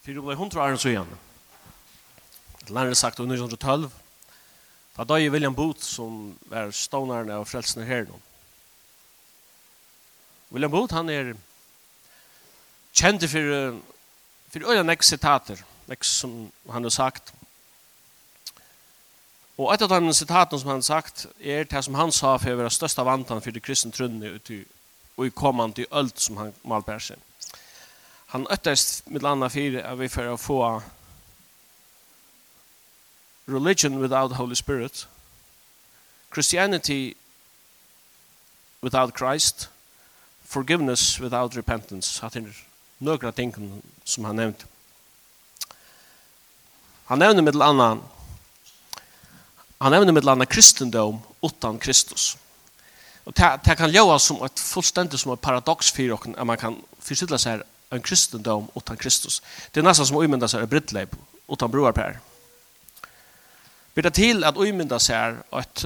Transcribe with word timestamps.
Fyrir 0.00 0.22
blei 0.24 0.36
hundra 0.36 0.70
så 0.76 0.82
søyan. 0.82 1.08
Lærere 2.68 2.94
sagt 2.94 3.20
under 3.20 3.36
1912. 3.36 3.90
Da 4.96 5.04
døg 5.04 5.30
William 5.32 5.54
Booth 5.54 5.82
som 5.84 6.38
er 6.52 6.70
stånaren 6.70 7.30
av 7.30 7.44
frelsene 7.44 7.84
her 7.84 8.06
nå. 8.08 8.16
William 10.52 10.70
Booth 10.72 10.94
han 10.94 11.08
er 11.08 11.34
kjent 12.96 13.28
for 13.28 13.80
for 14.50 14.72
øyne 14.72 14.82
nek 14.88 15.02
sitater. 15.02 15.60
Nek 15.86 16.04
som 16.04 16.50
han 16.70 16.82
har 16.82 16.90
sagt. 16.90 17.32
Og 19.58 19.74
et 19.74 19.82
av 19.82 19.92
de 19.92 20.14
sitatene 20.14 20.60
som 20.60 20.72
han 20.72 20.80
har 20.80 20.88
sagt 20.88 21.26
er 21.40 21.64
det 21.64 21.84
som 21.84 21.94
han 21.94 22.12
sa 22.12 22.36
for 22.38 22.50
å 22.50 22.62
være 22.62 22.72
største 22.72 23.04
vantan 23.04 23.42
for 23.44 23.52
det 23.52 23.62
kristne 23.62 23.92
trunnet 23.92 24.50
og 25.16 25.26
i 25.26 25.30
kommande 25.30 25.82
til 25.82 25.92
ølt 25.92 26.20
som 26.20 26.40
han 26.40 26.54
malper 26.64 26.98
seg 26.98 27.18
han 28.30 28.46
öttast 28.46 29.06
med 29.06 29.22
landa 29.22 29.50
för 29.50 29.82
av 29.82 29.98
vi 29.98 30.08
för 30.08 30.34
att 30.34 30.40
få 30.40 30.82
religion 33.46 34.02
without 34.02 34.32
Holy 34.32 34.54
Spirit, 34.54 35.06
Christianity 36.34 37.14
without 38.80 39.18
Christ, 39.18 39.68
forgiveness 40.44 41.20
without 41.20 41.56
repentance. 41.56 42.26
Att 42.26 42.32
det 42.32 42.38
är 42.38 42.52
några 42.98 43.32
ting 43.32 43.82
som 44.04 44.24
han 44.24 44.36
nämnt. 44.36 44.66
Han 47.04 47.18
nämner 47.18 47.42
med 47.42 47.54
landa 47.54 47.98
han 49.78 49.92
nämner 49.92 50.12
med 50.12 50.24
landa 50.24 50.46
kristendom 50.46 51.20
utan 51.40 51.78
Kristus. 51.78 52.36
Och 53.24 53.32
det, 53.32 53.76
kan 53.76 53.92
låta 53.92 54.18
som 54.18 54.44
ett 54.44 54.60
fullständigt 54.60 55.20
som 55.20 55.32
ett 55.32 55.40
paradox 55.40 55.92
för 55.92 56.12
att 56.12 56.46
man 56.46 56.56
kan 56.56 56.82
förstå 56.98 57.38
seg 57.38 57.52
här 57.52 57.64
en 57.90 58.02
kristendom 58.02 58.68
utan 58.74 58.96
Kristus. 58.96 59.42
Det 59.70 59.80
är 59.80 59.84
nästan 59.84 60.06
som 60.06 60.16
uimynda 60.16 60.48
sig 60.48 60.60
en 60.60 60.68
brittleip 60.68 61.16
utan 61.48 61.70
broarpär. 61.70 62.18
Bidra 63.94 64.10
till 64.10 64.44
att 64.44 64.56
uimynda 64.56 64.98
sig 64.98 65.36
att 65.50 65.84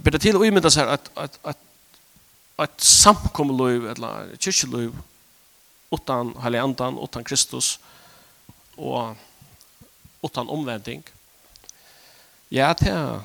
det 0.00 0.18
till 0.18 0.36
att 0.36 0.42
umynda 0.42 0.70
sig 0.70 0.82
att, 0.82 1.10
att, 1.14 1.38
att, 1.42 1.58
att 2.56 2.80
samkommelöv 2.80 3.90
eller 3.90 4.36
kyrkjelöv 4.38 4.92
utan 5.90 6.36
heliandan, 6.42 6.98
utan 6.98 7.24
Kristus 7.24 7.78
och 8.76 9.16
utan 10.22 10.48
omvändning. 10.48 11.02
Ja, 12.48 12.74
det 12.78 12.88
är 12.88 13.20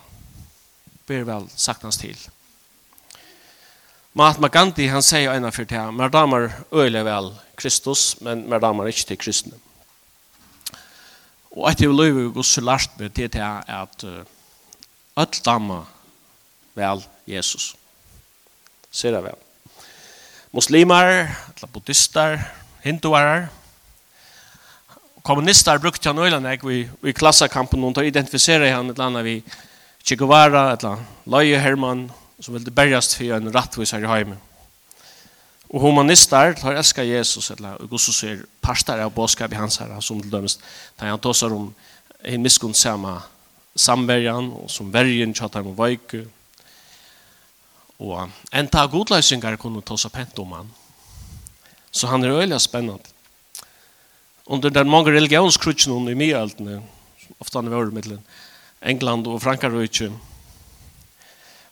ber 1.05 1.21
väl 1.23 1.49
saknas 1.55 1.97
till. 1.97 2.17
Mahatma 4.17 4.47
Gandhi 4.49 4.87
han 4.89 5.03
sier 5.05 5.29
ena 5.29 5.51
for 5.53 5.67
det, 5.69 5.81
mer 5.93 6.09
damer 6.09 6.47
øyelig 6.73 7.03
vel 7.05 7.27
Kristus, 7.57 8.15
men 8.25 8.47
mer 8.49 8.57
damer 8.63 8.89
ikke 8.89 9.05
til 9.11 9.19
kristne. 9.21 9.53
Og 11.53 11.67
etter 11.69 11.85
vi 11.85 11.93
løyver 11.93 12.23
vi 12.23 12.33
gos 12.33 12.55
lært 12.57 12.97
med 12.97 13.13
det 13.13 13.29
til 13.35 13.45
at 13.45 14.07
alle 15.17 15.43
damer 15.45 15.85
vel 16.73 17.05
Jesus. 17.29 17.75
Ser 18.89 19.13
det 19.13 19.23
vel. 19.27 19.37
Muslimer, 20.51 21.29
buddhister, 21.69 22.39
hinduarer, 22.81 23.51
kommunister 25.21 25.77
brukte 25.77 26.09
han 26.09 26.17
øyelig 26.17 26.41
nek 26.41 26.65
vi, 26.65 26.87
vi 27.01 27.13
klassekampen 27.13 27.83
og 27.83 28.05
identifiserer 28.05 28.73
han 28.73 28.89
et 28.89 28.97
eller 28.97 29.11
annet 29.11 29.25
vi 29.25 29.41
Che 30.07 30.15
Guevara, 30.15 30.71
et 30.73 30.79
eller 30.79 30.95
annet 30.95 31.05
Løye 31.27 31.59
Hermann, 31.59 32.09
som 32.39 32.53
ville 32.53 32.71
bergast 32.71 33.17
for 33.17 33.33
en 33.37 33.53
rattvisar 33.53 34.03
i 34.03 34.09
heime. 34.09 34.37
Og 35.67 35.81
humanister 35.83 36.53
tar 36.55 36.77
elska 36.79 37.03
Jesus, 37.03 37.49
eller 37.51 37.75
og 37.83 37.99
så 37.99 38.13
ser 38.15 38.45
parstar 38.63 39.01
av 39.03 39.11
båskap 39.11 39.51
i 39.51 39.59
hans 39.59 39.77
her, 39.81 39.91
som 40.01 40.21
til 40.21 40.31
dømes, 40.31 40.59
da 40.99 41.09
han 41.09 41.19
tåsar 41.19 41.51
om 41.51 41.73
en 42.23 42.43
miskun 42.43 42.73
sama 42.73 43.19
samverjan, 43.75 44.51
og 44.53 44.71
som 44.71 44.93
verjen 44.93 45.35
tjatar 45.35 45.65
med 45.65 45.75
veiku. 45.77 46.23
Og 47.99 48.29
en 48.53 48.69
ta 48.71 48.85
godløysingar 48.85 49.57
kunne 49.59 49.81
tåsa 49.81 50.09
pent 50.13 50.39
om 50.39 50.55
han. 50.55 50.71
Så 51.91 52.07
han 52.07 52.23
er 52.23 52.37
øyla 52.37 52.59
spennende. 52.59 53.03
Under 54.45 54.69
den 54.69 54.89
mange 54.89 55.11
religionskrutsjonen 55.11 56.13
i 56.13 56.15
mye 56.15 56.37
altene, 56.37 56.81
ofte 57.39 57.59
han 57.59 57.71
var 57.71 57.91
mittelen, 57.91 58.21
England 58.81 59.27
og 59.27 59.41
Frankarøyke, 59.43 60.11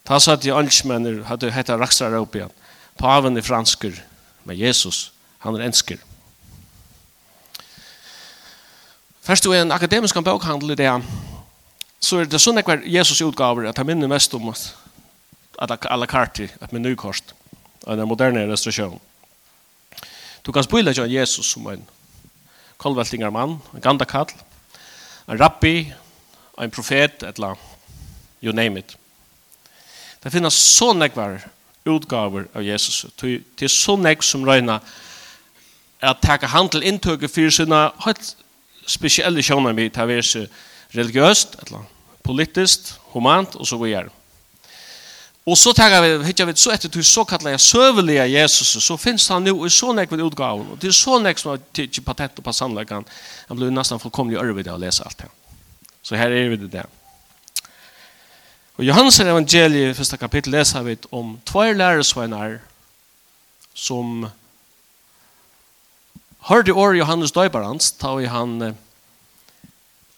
Ta 0.05 0.19
sa 0.21 0.35
at 0.35 0.43
de 0.43 0.53
ønskmenner, 0.53 1.23
hadde 1.25 1.51
hetta 1.51 1.77
raksar 1.81 2.13
opp. 2.19 2.37
Paven 2.97 3.37
er 3.37 3.45
fransker, 3.45 3.97
men 4.45 4.59
Jesus, 4.59 5.11
han 5.41 5.57
er 5.57 5.65
ensker. 5.65 5.97
Først 9.25 9.43
du 9.43 9.51
er 9.51 9.63
en 9.63 9.73
akademisk 9.73 10.15
bokhandel 10.21 10.75
i 10.75 10.77
det, 10.77 10.91
så 11.99 12.21
er 12.21 12.29
det 12.29 12.41
sånn 12.41 12.61
ekvar 12.61 12.83
Jesus 12.85 13.23
utgaver 13.25 13.65
at 13.65 13.79
han 13.81 13.87
minner 13.89 14.11
mest 14.11 14.33
om 14.37 14.53
à 15.57 15.97
la 15.97 16.05
carte, 16.05 16.49
at 16.61 16.71
min 16.73 16.83
nykost, 16.83 17.33
og 17.87 17.97
den 17.97 18.07
moderne 18.07 18.45
restaurasjonen. 18.51 18.99
Du 20.45 20.51
kan 20.51 20.63
spille 20.63 20.93
til 20.93 21.11
Jesus 21.11 21.45
som 21.45 21.65
en 21.67 21.87
kolveltingar 22.77 23.31
mann, 23.33 23.57
en 23.73 23.81
gandakall, 23.81 24.29
en 25.27 25.39
rabbi, 25.39 25.93
en 26.61 26.71
profet, 26.71 27.23
etla, 27.23 27.55
you 28.43 28.53
name 28.53 28.77
it. 28.79 28.97
Det 30.25 30.31
finnes 30.33 30.55
så 30.57 30.89
nekvar 30.97 31.37
utgaver 31.85 32.47
av 32.57 32.63
Jesus. 32.65 33.05
Det 33.21 33.61
er 33.61 33.69
så 33.69 33.93
nekv 33.93 34.25
som 34.25 34.45
røyna 34.45 34.79
at 36.01 36.23
taka 36.25 36.49
handel 36.49 36.81
inntøke 36.81 37.29
for 37.29 37.53
sina 37.53 37.91
helt 38.07 38.31
spesielle 38.89 39.43
sjåna 39.45 39.73
vi 39.77 39.85
tar 39.93 40.09
verse 40.09 40.47
religiøst, 40.95 41.59
politiskt, 42.25 42.95
humant 43.13 43.53
og 43.55 43.69
så 43.69 43.77
videre. 43.77 44.09
Og 45.45 45.57
så 45.61 45.75
tar 45.77 45.93
vi, 46.01 46.09
hittar 46.25 46.49
vi 46.49 46.57
så 46.57 46.73
etter 46.73 46.89
til 46.89 47.05
så 47.05 47.21
kallar 47.29 47.53
jeg 47.53 47.61
søvelige 47.61 48.25
Jesus, 48.33 48.73
så 48.81 48.97
finnes 48.97 49.27
han 49.29 49.45
jo 49.45 49.59
i 49.61 49.69
så 49.69 49.93
nekvar 49.93 50.25
utgaver, 50.25 50.71
og 50.73 50.81
det 50.81 50.89
er 50.89 50.97
så 50.97 51.19
nekven 51.21 51.43
som 51.43 51.53
har 51.53 51.61
tidsi 51.69 52.01
patent 52.01 52.41
og 52.41 52.47
passanleggan, 52.47 53.05
han 53.45 53.59
blir 53.59 53.69
nesten 53.69 54.01
fullkomlig 54.01 54.41
ørvid 54.41 54.73
av 54.73 54.79
å 54.79 54.81
lese 54.81 55.05
alt 55.05 55.21
det. 55.21 55.29
Så 56.01 56.17
her 56.17 56.33
er 56.33 56.49
vi 56.49 56.63
det 56.65 56.71
der. 56.73 56.89
Og 58.75 58.83
Johannes 58.83 59.19
evangeliet 59.19 59.93
i 59.93 59.95
første 59.95 60.17
kapittel 60.19 60.51
leser 60.51 60.83
vi 60.83 60.97
om 61.15 61.37
tvær 61.47 61.77
læresvenner 61.79 62.57
som 63.73 64.25
hørte 66.49 66.73
året 66.73 66.99
Johannes 66.99 67.31
døybarans, 67.31 67.91
da 67.91 68.17
han 68.27 68.75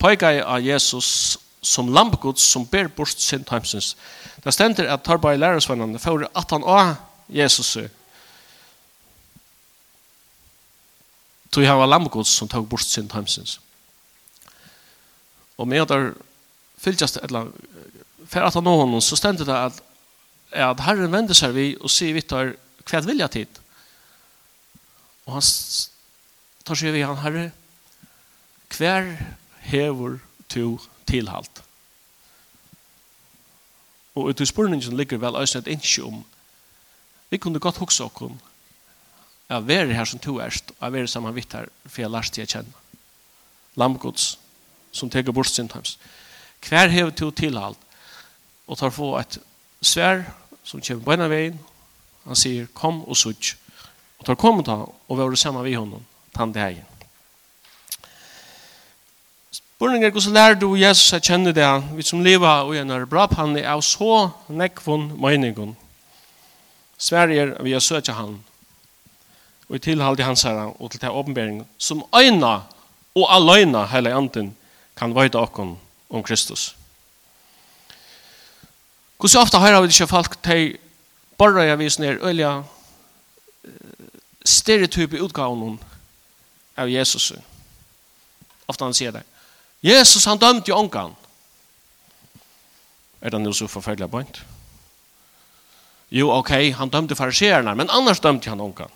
peikai 0.01 0.39
av 0.41 0.65
Jesus 0.65 1.37
som 1.61 1.93
lampgods 1.93 2.41
som 2.41 2.65
ber 2.65 2.89
bort 2.89 3.21
sin 3.21 3.45
timesins. 3.45 3.95
Det 4.43 4.53
stender 4.53 4.89
at 4.89 5.05
tar 5.05 5.21
bare 5.21 5.37
læresvennerne 5.37 5.99
for 5.99 6.25
at 6.25 6.51
han 6.51 6.65
av 6.65 6.95
Jesus 7.29 7.77
tog 11.51 11.65
han 11.65 11.77
var 11.77 11.89
lampgods 11.93 12.29
som 12.29 12.49
tog 12.49 12.69
bort 12.69 12.85
sin 12.85 13.09
timesins. 13.09 13.59
Og 15.57 15.67
med 15.67 15.81
at 15.81 15.89
det 15.89 16.13
fylltjast 16.77 17.17
et 17.17 17.29
eller 17.29 17.51
för 18.27 18.41
att 18.41 18.53
han 18.53 18.65
honom 18.65 19.01
så 19.01 19.15
ständer 19.15 19.45
det 19.45 19.63
att 19.63 19.81
att 20.51 20.79
Herren 20.79 21.11
vänder 21.11 21.33
sig 21.33 21.51
vi 21.51 21.77
och 21.81 21.89
vi 22.01 22.21
tar 22.21 22.55
kvad 22.83 23.05
vilja 23.05 23.27
tid. 23.27 23.47
Och 25.23 25.33
han 25.33 25.41
tar 26.63 26.75
sig 26.75 26.91
vi 26.91 27.01
han 27.01 27.17
Herre 27.17 27.51
kvär 28.67 29.35
hevor 29.59 30.19
to 30.47 30.79
tillhalt. 31.05 31.63
Og 34.15 34.29
ut 34.29 34.41
i 34.41 34.45
spurningen 34.45 34.97
ligger 34.97 35.17
vel 35.17 35.35
også 35.35 35.59
et 35.59 35.67
innskje 35.67 36.03
om 36.03 36.23
vi 37.29 37.37
kunne 37.37 37.59
godt 37.59 37.77
huske 37.77 38.25
om 38.25 38.39
av 39.49 39.67
være 39.67 39.93
her 39.93 40.05
som 40.05 40.19
to 40.19 40.39
erst 40.39 40.71
og 40.79 40.87
av 40.87 40.93
være 40.93 41.07
saman 41.07 41.35
vitt 41.35 41.53
her 41.53 41.69
for 41.85 42.01
jeg 42.01 42.11
lærte 42.11 42.41
jeg 42.41 42.49
kjenne. 42.49 42.73
Lammgods 43.75 44.39
som 44.91 45.09
teker 45.09 45.31
bort 45.31 45.47
sin 45.47 45.69
times. 45.69 45.99
Hver 46.67 46.87
hever 46.87 47.11
to 47.11 47.31
tilhalt 47.31 47.77
og 48.67 48.77
tar 48.77 48.91
få 48.93 49.13
et 49.19 49.39
svær 49.81 50.25
som 50.67 50.81
kommer 50.83 51.05
på 51.05 51.15
en 51.15 51.25
av 51.25 51.31
veien. 51.31 51.57
Han 52.27 52.35
sier, 52.35 52.67
kom 52.75 53.01
og 53.07 53.17
sutt. 53.17 53.55
Og 54.19 54.27
tar 54.27 54.37
kom 54.39 54.59
og 54.59 54.67
ta, 54.67 54.77
og 54.83 55.15
vi 55.15 55.23
har 55.23 55.31
det 55.31 55.39
samme 55.39 55.63
vi 55.63 55.77
honom, 55.77 56.03
tann 56.35 56.53
det 56.53 56.63
her. 56.63 56.85
Spørningen 59.77 60.07
er 60.07 60.11
hvordan 60.11 60.33
lærer 60.33 60.55
du 60.57 60.71
Jesus 60.75 61.13
å 61.13 61.21
kjenne 61.21 61.53
det, 61.53 61.67
vi 61.93 62.03
som 62.03 62.23
lever 62.25 62.65
og 62.65 62.73
gjør 62.75 63.05
bra 63.05 63.27
på 63.29 63.37
han, 63.37 63.55
er 63.61 63.81
så 63.85 64.31
nekvån 64.49 65.11
meningen. 65.21 65.75
Sverige 66.97 67.43
er 67.43 67.51
vi 67.63 67.75
har 67.75 67.83
søkt 67.85 68.09
han, 68.09 68.39
og 69.69 69.75
i 69.77 69.83
tilhalde 69.83 70.25
hans 70.25 70.43
herre, 70.47 70.71
og 70.79 70.91
til 70.91 71.03
det 71.03 71.13
åpenbering, 71.13 71.61
som 71.77 72.01
øyne 72.09 72.55
og 73.17 73.25
alene 73.29 73.85
hele 73.91 74.15
anden 74.15 74.55
kan 74.97 75.13
vite 75.13 75.37
åkken 75.37 75.75
om 76.09 76.23
Kristus. 76.23 76.73
Hvor 79.17 79.29
så 79.29 79.41
ofte 79.41 79.59
hører 79.59 79.81
vi 79.81 79.87
ikke 79.87 80.07
folk 80.07 80.37
til 80.45 80.77
borra 81.37 81.65
jeg 81.65 81.79
viser 81.79 82.03
ned 82.03 82.23
øyla 82.25 82.63
stereotype 84.45 85.21
utgaven 85.21 85.79
av 86.77 86.89
Jesus. 86.89 87.31
Ofta 88.67 88.85
han 88.85 88.93
sier 88.93 89.11
det. 89.11 89.23
Jesus 89.81 90.25
han 90.25 90.39
dømte 90.39 90.71
jo 90.71 90.77
ångan. 90.77 91.15
Er 93.21 93.33
det 93.33 93.41
noe 93.41 93.57
så 93.57 93.67
forferdelig 93.69 94.09
point? 94.11 94.39
Jo, 96.13 96.29
ok, 96.31 96.51
han 96.77 96.89
dømte 96.89 97.17
fariserna, 97.17 97.73
men 97.75 97.89
annars 97.91 98.21
dømte 98.23 98.49
han 98.49 98.61
ångan. 98.61 98.93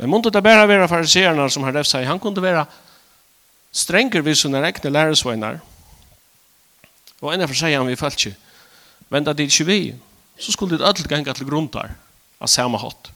Men 0.00 0.10
måtte 0.10 0.32
det 0.32 0.42
bare 0.42 0.68
være 0.68 0.88
fariserna 0.88 1.48
som 1.52 1.66
har 1.68 1.76
revsa 1.76 2.00
i. 2.00 2.08
Han 2.08 2.18
kunde 2.18 2.42
være 2.42 2.64
strenger 3.72 4.24
vid 4.24 4.34
sine 4.34 4.62
egne 4.64 4.90
læresveinar. 4.90 5.60
Og 7.20 7.34
enda 7.34 7.46
for 7.46 7.54
seg 7.54 7.76
han 7.76 7.86
vi 7.86 7.98
følte 8.00 8.30
ikke 8.30 8.49
Men 9.10 9.26
det 9.26 9.48
ikke 9.50 9.66
vi, 9.66 9.80
så 10.38 10.52
skulle 10.52 10.78
det 10.78 10.86
alltid 10.86 11.08
ganger 11.10 11.34
til 11.36 11.48
grunn 11.48 11.68
der, 11.72 11.96
av 12.40 12.48
samme 12.48 12.78
hatt. 12.80 13.10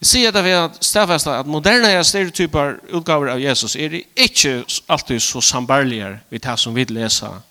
Vi 0.00 0.08
sier 0.08 0.32
det 0.32 0.40
ved 0.46 0.56
at 0.56 0.78
stedfeste 0.80 1.32
at 1.42 1.48
moderne 1.50 1.92
stereotyper 2.08 2.78
utgaver 2.96 3.34
av 3.34 3.42
Jesus 3.42 3.74
er 3.76 3.98
ikke 4.00 4.62
alltid 4.88 5.20
så 5.20 5.42
sambarlige 5.44 6.14
vi 6.32 6.40
tar 6.40 6.56
som 6.56 6.72
vi 6.74 6.86
leser 6.88 7.42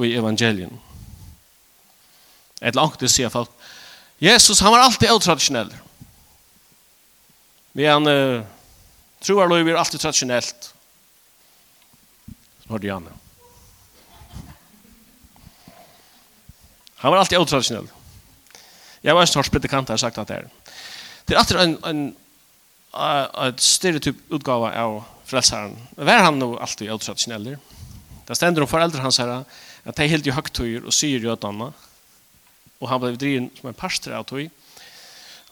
i 0.00 0.14
evangelien. 0.16 0.72
Et 2.64 2.74
langt 2.74 2.96
det 3.02 3.10
sier 3.12 3.28
folk, 3.28 3.50
Jesus 4.22 4.62
han 4.64 4.72
var 4.72 4.86
alltid 4.86 5.12
utradisjonell. 5.12 5.74
Vi 7.74 7.84
han 7.90 8.06
uh, 8.06 8.46
tror 9.20 9.42
er 9.74 9.76
alltid 9.76 10.00
tradisjonellt. 10.00 10.70
Så 12.64 12.70
har 12.70 12.78
de. 12.78 13.14
Han 17.04 17.12
var 17.12 17.18
alltid 17.18 17.38
otraditionell. 17.38 17.86
Jag 19.00 19.14
var 19.14 19.20
en 19.20 19.26
sorts 19.26 19.48
predikant 19.48 19.88
har 19.88 19.96
sagt 19.96 20.18
att 20.18 20.28
det 20.28 20.34
är. 20.34 20.48
Det 21.24 21.34
är 21.34 21.38
alltid 21.38 21.56
en, 21.56 21.84
en, 21.84 22.16
en 23.34 23.58
stereotyp 23.58 24.16
utgåva 24.30 24.82
av 24.82 25.04
frälsaren. 25.24 25.76
Var 25.90 26.18
han 26.18 26.38
nog 26.38 26.60
alltid 26.60 26.90
otraditionell? 26.90 27.56
Det 28.26 28.34
ständer 28.34 28.62
om 28.62 28.68
föräldrar 28.68 29.00
hans 29.00 29.18
här 29.18 29.44
att 29.82 29.96
de 29.96 30.06
helt 30.06 30.26
i 30.26 30.30
högtöjer 30.30 30.84
och 30.84 30.94
syr 30.94 31.24
jötarna. 31.24 31.72
Och 32.78 32.88
han 32.88 33.00
blev 33.00 33.18
driven 33.18 33.50
som 33.60 33.68
en 33.68 33.74
pastor 33.74 34.12
av 34.12 34.22
tog. 34.22 34.50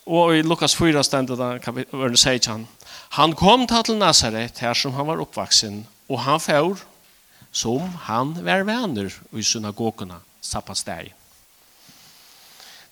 Och 0.04 0.36
i 0.36 0.42
Lukas 0.42 0.74
4 0.74 1.02
stendet 1.02 1.38
han, 1.38 1.84
verden 1.90 2.16
sier 2.16 2.48
han, 2.48 2.66
han 3.08 3.34
kom 3.34 3.66
till 3.66 3.96
Nazaret, 3.96 4.58
här 4.58 4.74
som 4.74 4.94
han 4.94 5.06
var 5.06 5.20
oppvaksen, 5.20 5.86
och 6.06 6.20
han 6.20 6.40
får 6.40 6.76
som 7.50 7.94
han 8.02 8.44
var 8.44 8.62
vänner 8.62 9.14
i 9.30 9.42
synagogorna 9.42 10.20
sabbatsdag. 10.40 11.12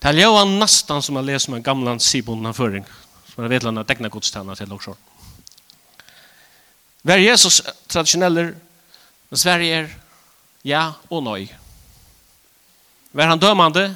Det 0.01 0.09
er 0.09 0.25
jo 0.25 0.45
nesten 0.49 1.03
som 1.05 1.19
jeg 1.19 1.29
leser 1.29 1.53
med 1.53 1.65
gamle 1.65 1.93
sibonden 2.01 2.55
føring, 2.57 2.87
som 3.29 3.45
jeg 3.45 3.53
vet 3.53 3.65
landa 3.67 3.83
degna 3.85 4.09
godstjenene 4.09 4.57
til 4.57 4.71
også. 4.73 4.95
Vær 7.05 7.21
Jesus 7.21 7.61
traditioneller, 7.89 8.55
men 9.31 9.39
Sverige 9.39 9.75
er 9.77 9.91
ja 10.65 10.87
og 11.11 11.25
nøy. 11.25 11.49
Vær 13.13 13.29
han 13.29 13.43
dømande, 13.43 13.91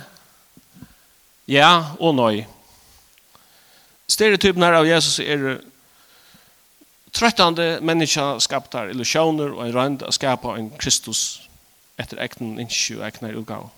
ja 1.48 1.70
og 1.98 2.12
nøy. 2.16 2.42
Stereotypen 4.08 4.62
av 4.66 4.84
Jesus 4.84 5.22
er 5.24 5.62
trøttande 7.16 7.78
menneska 7.80 8.34
skaptar 8.44 8.92
illusioner 8.92 9.56
og 9.56 9.64
en 9.64 9.74
rønd 9.74 10.04
å 10.04 10.12
skapa 10.12 10.58
en 10.58 10.68
Kristus 10.76 11.48
etter 11.96 12.20
ekten 12.20 12.58
innsju 12.60 13.00
ekner 13.06 13.40
utgave. 13.40 13.72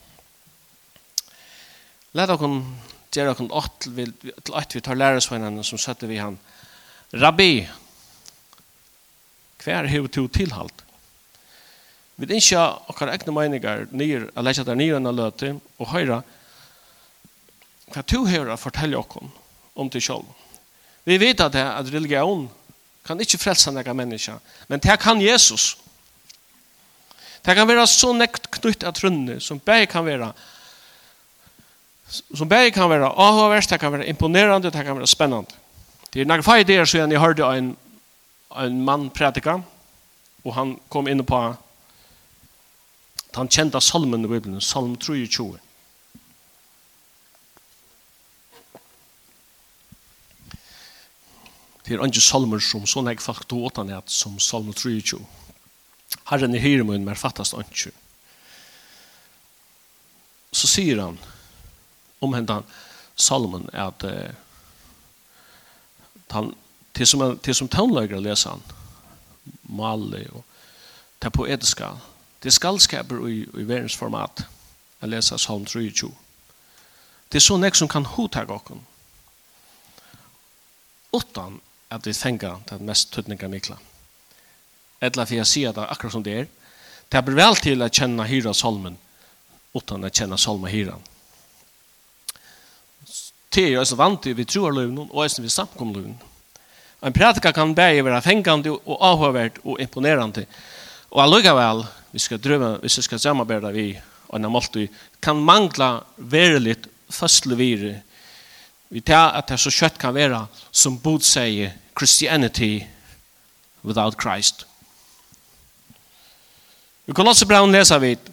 Lad 2.17 2.33
okon 2.33 2.61
gjøre 3.13 3.35
okon 3.35 3.53
ått 3.53 3.91
til 3.91 4.55
at 4.57 4.73
vi 4.73 4.81
tar 4.85 4.97
læresvennene 4.97 5.65
som 5.65 5.81
sette 5.81 6.09
vi 6.09 6.17
han. 6.21 6.39
Rabbi, 7.13 7.67
hver 9.65 9.89
hever 9.91 10.09
to 10.13 10.25
tilhalt? 10.33 10.85
Vi 12.17 12.29
ikke 12.33 12.63
okkar 12.89 13.13
egne 13.13 13.35
meninger 13.37 13.85
nyr, 13.93 14.31
eller 14.33 14.55
ikke 14.55 14.65
der 14.65 14.81
nyr 14.81 14.97
enn 14.97 15.13
løte, 15.13 15.53
og 15.77 15.93
høyre 15.93 16.23
hva 17.93 18.03
to 18.03 18.25
hever 18.27 18.49
å 18.51 18.59
fortelle 18.59 18.97
okon 18.99 19.29
om 19.77 19.93
til 19.93 20.03
sjål. 20.03 20.25
Vi 21.07 21.21
vet 21.21 21.45
at, 21.45 21.55
at 21.55 21.93
religion 21.93 22.49
kan 23.07 23.21
ikke 23.21 23.39
frelse 23.39 23.71
noen 23.71 23.97
mennesker, 24.01 24.41
men 24.73 24.81
det 24.83 24.97
kan 25.05 25.21
Jesus. 25.23 25.75
Det 27.45 27.55
kan 27.55 27.69
være 27.69 27.85
så 27.87 28.11
nekt 28.17 28.49
knytt 28.57 28.89
av 28.89 28.97
trunne, 28.97 29.37
som 29.39 29.61
bare 29.61 29.87
kan 29.87 30.09
være 30.09 30.33
som 32.09 32.49
bägge 32.49 32.71
kan 32.71 32.89
vara 32.89 33.11
avhåverst, 33.11 33.71
det 33.71 33.79
kan 33.79 33.93
vara 33.93 34.05
imponerande, 34.05 34.71
det 34.71 34.85
kan 34.85 34.95
vara 34.95 35.07
spännande. 35.07 35.51
Det 36.11 36.21
är 36.21 36.25
några 36.25 36.43
få 36.43 36.57
idéer 36.57 36.85
sedan 36.85 37.11
jag 37.11 37.21
hörde 37.21 37.45
en, 37.45 37.77
en 38.57 38.85
man 38.85 39.11
predika, 39.11 39.63
och 40.43 40.55
han 40.55 40.79
kom 40.89 41.09
in 41.09 41.25
på 41.25 41.57
han 43.33 43.49
kända 43.49 43.81
salmen 43.81 44.25
i 44.25 44.29
Bibeln, 44.29 44.61
salm 44.61 44.97
23. 44.97 45.59
Det 51.85 51.95
er 51.95 52.03
andre 52.03 52.21
salmer 52.21 52.63
som 52.65 52.87
sånne 52.89 53.13
jeg 53.13 53.21
fakt 53.23 53.45
tog 53.51 53.69
åttan 53.69 53.93
er 53.93 54.01
som 54.11 54.41
salm 54.41 54.73
23. 54.73 55.21
Herren 56.33 56.57
i 56.57 56.63
hyremun 56.65 57.05
men 57.05 57.19
fattast 57.19 57.55
andre. 57.55 57.93
Så 60.51 60.67
sier 60.67 61.03
han, 61.05 61.21
om 62.21 62.35
hendan 62.35 62.65
salmen 63.17 63.69
at 63.73 64.05
uh, 64.05 64.35
han, 66.31 66.53
til 66.95 67.07
som, 67.07 67.25
til 67.39 67.55
som 67.55 67.69
tånløyger 67.69 68.21
leser 68.21 68.57
han 68.57 68.63
Mali 69.63 70.25
og 70.33 70.43
det 71.23 71.33
poetiska 71.33 71.95
det 72.43 72.53
skallskaper 72.53 73.29
i, 73.29 73.43
i 73.45 73.65
världens 73.65 73.97
format 73.97 74.45
å 75.01 75.09
lese 75.11 75.39
salm 75.39 75.65
23. 75.67 76.11
det 77.33 77.41
er 77.41 77.47
så 77.47 77.57
nek 77.61 77.75
som 77.75 77.89
kan 77.89 78.05
hota 78.17 78.45
okken. 78.49 78.85
utan 81.13 81.61
at 81.91 82.07
vi 82.07 82.13
tenker 82.13 82.61
den 82.69 82.87
mest 82.87 83.13
tøtninga 83.13 83.49
mikla 83.49 83.79
Etla 85.01 85.27
for 85.27 85.37
jeg 85.37 85.47
sier 85.47 85.73
det 85.77 85.85
akkurat 85.91 86.13
som 86.13 86.23
det 86.25 86.33
er, 86.33 86.47
det 87.13 87.19
er 87.19 87.35
vel 87.37 87.57
til 87.61 87.83
å 87.85 87.89
kjenne 87.93 88.25
hyra 88.25 88.55
salmen 88.55 88.97
utan 89.77 90.05
att 90.05 90.17
känna 90.17 90.37
salma 90.37 90.69
Hyra 90.69 90.95
te 93.57 93.67
er 93.73 93.81
også 93.81 93.97
vant 93.97 94.27
vi 94.29 94.45
tror 94.45 94.75
løven 94.77 95.07
og 95.09 95.23
også 95.25 95.43
vi 95.43 95.53
samkom 95.53 95.95
løven. 95.97 96.17
En 97.05 97.13
pratika 97.13 97.53
kan 97.53 97.75
bære 97.77 98.05
være 98.05 98.23
fengande 98.23 98.73
og 98.73 98.99
avhøvert 99.01 99.61
og 99.65 99.81
imponerande. 99.81 100.47
Og 101.11 101.23
allikevel, 101.23 101.85
vi 102.13 102.19
skal 102.19 102.41
drøve, 102.43 102.77
hvis 102.83 102.99
vi 102.99 103.03
skal 103.09 103.21
samarbeide 103.21 103.73
vi 103.73 103.87
og 104.29 104.37
en 104.39 104.51
måltid, 104.51 104.89
kan 105.23 105.41
mangla 105.41 106.01
verelig 106.17 106.77
fastlevire 107.11 108.03
vi 108.89 109.01
tar 109.03 109.35
at 109.35 109.49
det 109.51 109.59
så 109.59 109.73
kjøtt 109.75 109.99
kan 109.99 110.15
være 110.15 110.45
som 110.71 110.99
bod 111.03 111.25
sier 111.27 111.75
Christianity 111.99 112.85
without 113.85 114.19
Christ. 114.21 114.67
Vi 117.07 117.15
kan 117.15 117.27
også 117.27 117.47
bra 117.47 117.65
lese 117.67 117.99
vidt 118.03 118.31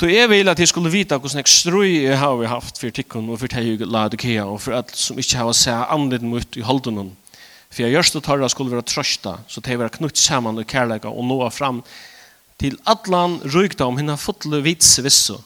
Då 0.00 0.10
är 0.10 0.28
vi 0.28 0.48
att 0.48 0.58
jag 0.58 0.68
skulle 0.68 0.90
vita 0.90 1.18
hur 1.18 1.28
snäck 1.28 1.48
ströj 1.48 2.02
jag 2.02 2.16
har 2.16 2.36
vi 2.36 2.46
haft 2.46 2.78
för 2.78 2.90
tikkun 2.90 3.28
och 3.30 3.40
för 3.40 3.48
tejug 3.48 3.86
ladikea 3.86 4.46
och 4.46 4.62
för 4.62 4.72
allt 4.72 4.94
som 4.94 5.18
inte 5.18 5.38
har 5.38 5.52
sett 5.52 5.88
andet 5.88 6.22
mot 6.22 6.56
i 6.56 6.62
halden. 6.62 7.16
För 7.70 7.82
jag 7.82 7.92
görst 7.92 8.16
att 8.16 8.24
tarra 8.24 8.48
skulle 8.48 8.70
vara 8.70 8.82
trösta 8.82 9.38
så 9.46 9.60
det 9.60 9.76
var 9.76 9.88
knutt 9.88 10.16
samman 10.16 10.58
och 10.58 10.70
kärleka 10.70 11.08
och 11.08 11.24
nå 11.24 11.50
fram 11.50 11.82
till 12.56 12.78
allan 12.84 13.40
rygda 13.44 13.84
om 13.84 13.98
hina 13.98 14.16
fotle 14.16 14.60
vits 14.60 14.98
visso. 14.98 15.38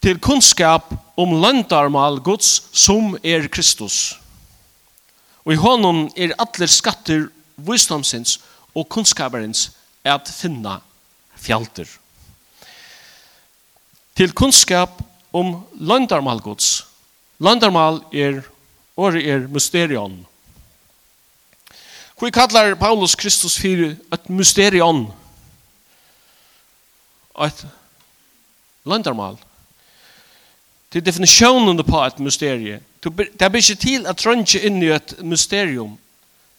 Till 0.00 0.18
kunskap 0.18 0.94
om 1.14 1.40
landarmal 1.40 2.20
Guds 2.20 2.62
som 2.72 3.18
är 3.22 3.48
Kristus. 3.48 4.14
Och 5.32 5.52
i 5.52 5.56
honom 5.56 6.10
är 6.16 6.32
alla 6.38 6.66
skatter 6.66 7.28
visdomsins 7.54 8.40
och 8.72 8.88
kunskaparens 8.88 9.70
att 10.02 10.28
finna 10.28 10.80
fjalter 11.36 11.88
til 14.18 14.34
kunnskap 14.34 14.98
om 15.32 15.60
landarmal 15.78 16.40
gods. 16.42 16.82
Landarmal 17.38 18.00
er, 18.10 18.42
året 18.98 19.22
er 19.22 19.46
mysterion. 19.46 20.16
Hvor 22.18 22.30
kallar 22.34 22.74
Paulus 22.74 23.14
Kristus 23.14 23.58
fyrir 23.58 23.94
et 24.12 24.30
mysterion? 24.30 25.04
Et 27.46 27.66
landarmal. 28.84 29.38
Til 30.90 31.04
definisjonen 31.06 31.78
på 31.84 32.02
et 32.02 32.18
mysterie. 32.18 32.80
Det 33.04 33.42
er 33.42 33.54
ikke 33.54 33.78
til 33.78 34.06
at 34.06 34.18
trønge 34.18 34.58
inn 34.58 34.82
i 34.82 34.90
et 34.90 35.14
mysterium 35.22 35.94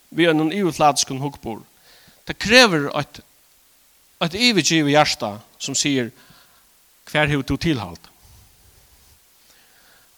vi 0.09 0.25
er 0.25 0.33
noen 0.33 0.53
iutladskun 0.55 1.21
hukkbor. 1.21 1.59
Det 2.25 2.37
krever 2.41 2.87
et, 2.97 3.19
et 4.25 4.33
ivigiv 4.33 4.87
i 4.89 4.95
hjertet 4.95 5.43
som 5.61 5.77
sier, 5.77 6.09
hver 7.11 7.27
hevur 7.27 7.43
du 7.43 7.57
tilhald. 7.57 7.99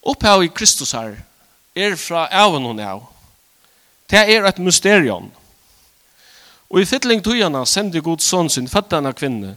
Opphav 0.02 0.44
i 0.44 0.50
Kristus 0.50 0.92
her 0.98 1.20
er 1.76 1.96
fra 1.96 2.26
avun 2.32 2.66
og 2.72 2.82
av. 2.82 3.04
Det 4.10 4.20
er 4.20 4.46
et 4.48 4.60
mysterion. 4.60 5.30
Og 6.72 6.82
i 6.82 6.88
fytling 6.88 7.22
tøyana 7.24 7.66
sender 7.66 8.02
god 8.02 8.24
son 8.24 8.50
sin 8.50 8.68
fattana 8.68 9.12
kvinne. 9.12 9.56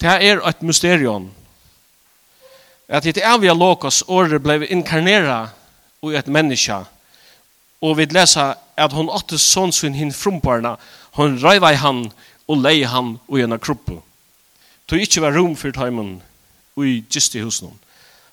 Det 0.00 0.08
er 0.08 0.42
et 0.48 0.62
mysterion. 0.62 1.30
At 2.88 3.04
det 3.04 3.22
er 3.24 3.38
vi 3.38 3.50
lokos 3.50 4.04
året 4.08 4.42
blei 4.42 4.66
inkarnera 4.70 5.48
og 6.02 6.14
et 6.14 6.26
menneska. 6.26 6.84
Og 7.82 7.96
vi 7.98 8.06
lesa 8.06 8.54
at 8.76 8.92
hon 8.92 9.10
åtte 9.10 9.38
son 9.38 9.72
sin 9.72 9.94
hin 9.94 10.12
frumparna, 10.12 10.76
hon 11.18 11.38
røyva 11.42 11.72
i 11.72 11.80
han 11.80 12.06
og 12.46 12.62
lei 12.62 12.84
han 12.84 13.16
og 13.26 13.38
gjennom 13.40 13.60
kropp 13.60 13.90
tog 14.86 15.02
ikkje 15.02 15.22
var 15.22 15.34
rom 15.34 15.56
for 15.56 15.74
taimen 15.74 16.20
ui 16.76 17.04
just 17.14 17.34
i 17.34 17.42
husen. 17.42 17.72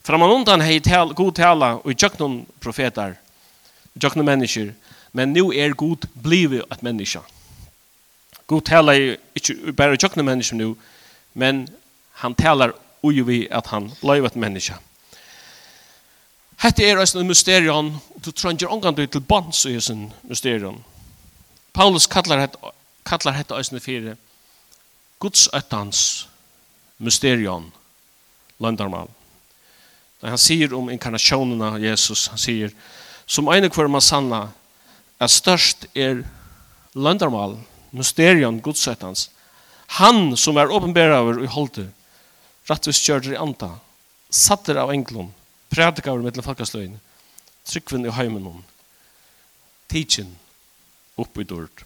Framan 0.04 0.32
undan 0.32 0.62
hei 0.62 0.80
tal, 0.80 1.14
god 1.16 1.36
tala 1.40 1.78
ui 1.86 1.96
tjøknon 1.96 2.44
profetar, 2.62 3.16
tjøknon 4.00 4.28
mennesker, 4.28 4.74
men 5.14 5.34
nu 5.34 5.52
er 5.54 5.74
god 5.74 6.08
blive 6.24 6.64
at 6.72 6.84
menneska. 6.84 7.24
God 8.48 8.62
tala 8.68 8.96
ikkje 9.36 9.74
bare 9.74 9.98
tjøknon 9.98 10.28
mennesker 10.28 10.60
nu, 10.60 10.76
men 11.34 11.68
han 12.22 12.36
talar 12.36 12.76
ui 13.04 13.22
vi 13.22 13.46
at 13.52 13.68
han 13.72 13.92
blei 14.02 14.20
at 14.26 14.36
menneska. 14.36 14.76
Hette 16.64 16.86
er 16.86 17.00
eisen 17.00 17.20
en 17.20 17.28
mysterion, 17.28 17.96
og 18.16 18.26
du 18.26 18.32
trenger 18.32 18.72
omgang 18.72 18.96
til 18.96 19.22
bands 19.22 19.66
i 19.66 19.74
eisen 19.76 20.12
mysterion. 20.24 20.84
Paulus 21.74 22.08
kallar 22.08 22.40
hette, 22.40 22.60
kallar 23.06 23.36
hette 23.36 23.58
eisen 23.58 23.80
fyrir 23.82 24.16
Guds 25.20 25.48
öttans 25.56 26.28
mysterion, 26.98 27.72
landarmal. 28.60 29.10
han 30.22 30.38
sier 30.38 30.74
om 30.74 30.90
inkarnationen 30.90 31.62
av 31.62 31.80
Jesus, 31.84 32.28
han 32.28 32.40
sier, 32.40 32.72
som 33.26 33.50
ene 33.52 33.70
kvar 33.70 33.90
man 33.92 34.02
sanna, 34.02 34.48
er 35.20 35.28
størst 35.28 35.88
er 35.96 36.24
landarmal, 36.94 37.58
mysterion, 37.92 38.62
godsettans, 38.64 39.30
han 40.00 40.38
som 40.38 40.58
er 40.58 40.72
åpenbæraver 40.72 41.44
i 41.44 41.50
holdet, 41.52 41.90
rattvis 42.70 43.02
kjørter 43.04 43.36
i 43.36 43.40
anta, 43.40 43.74
satter 44.34 44.80
av 44.80 44.94
englom, 44.94 45.34
prædikaver 45.74 46.24
mittel 46.24 46.46
folkasløyene, 46.46 47.00
tryggvinn 47.68 48.08
i 48.08 48.14
heimenon, 48.16 48.64
tidsin, 49.92 50.32
oppi 51.20 51.46
dord. 51.48 51.84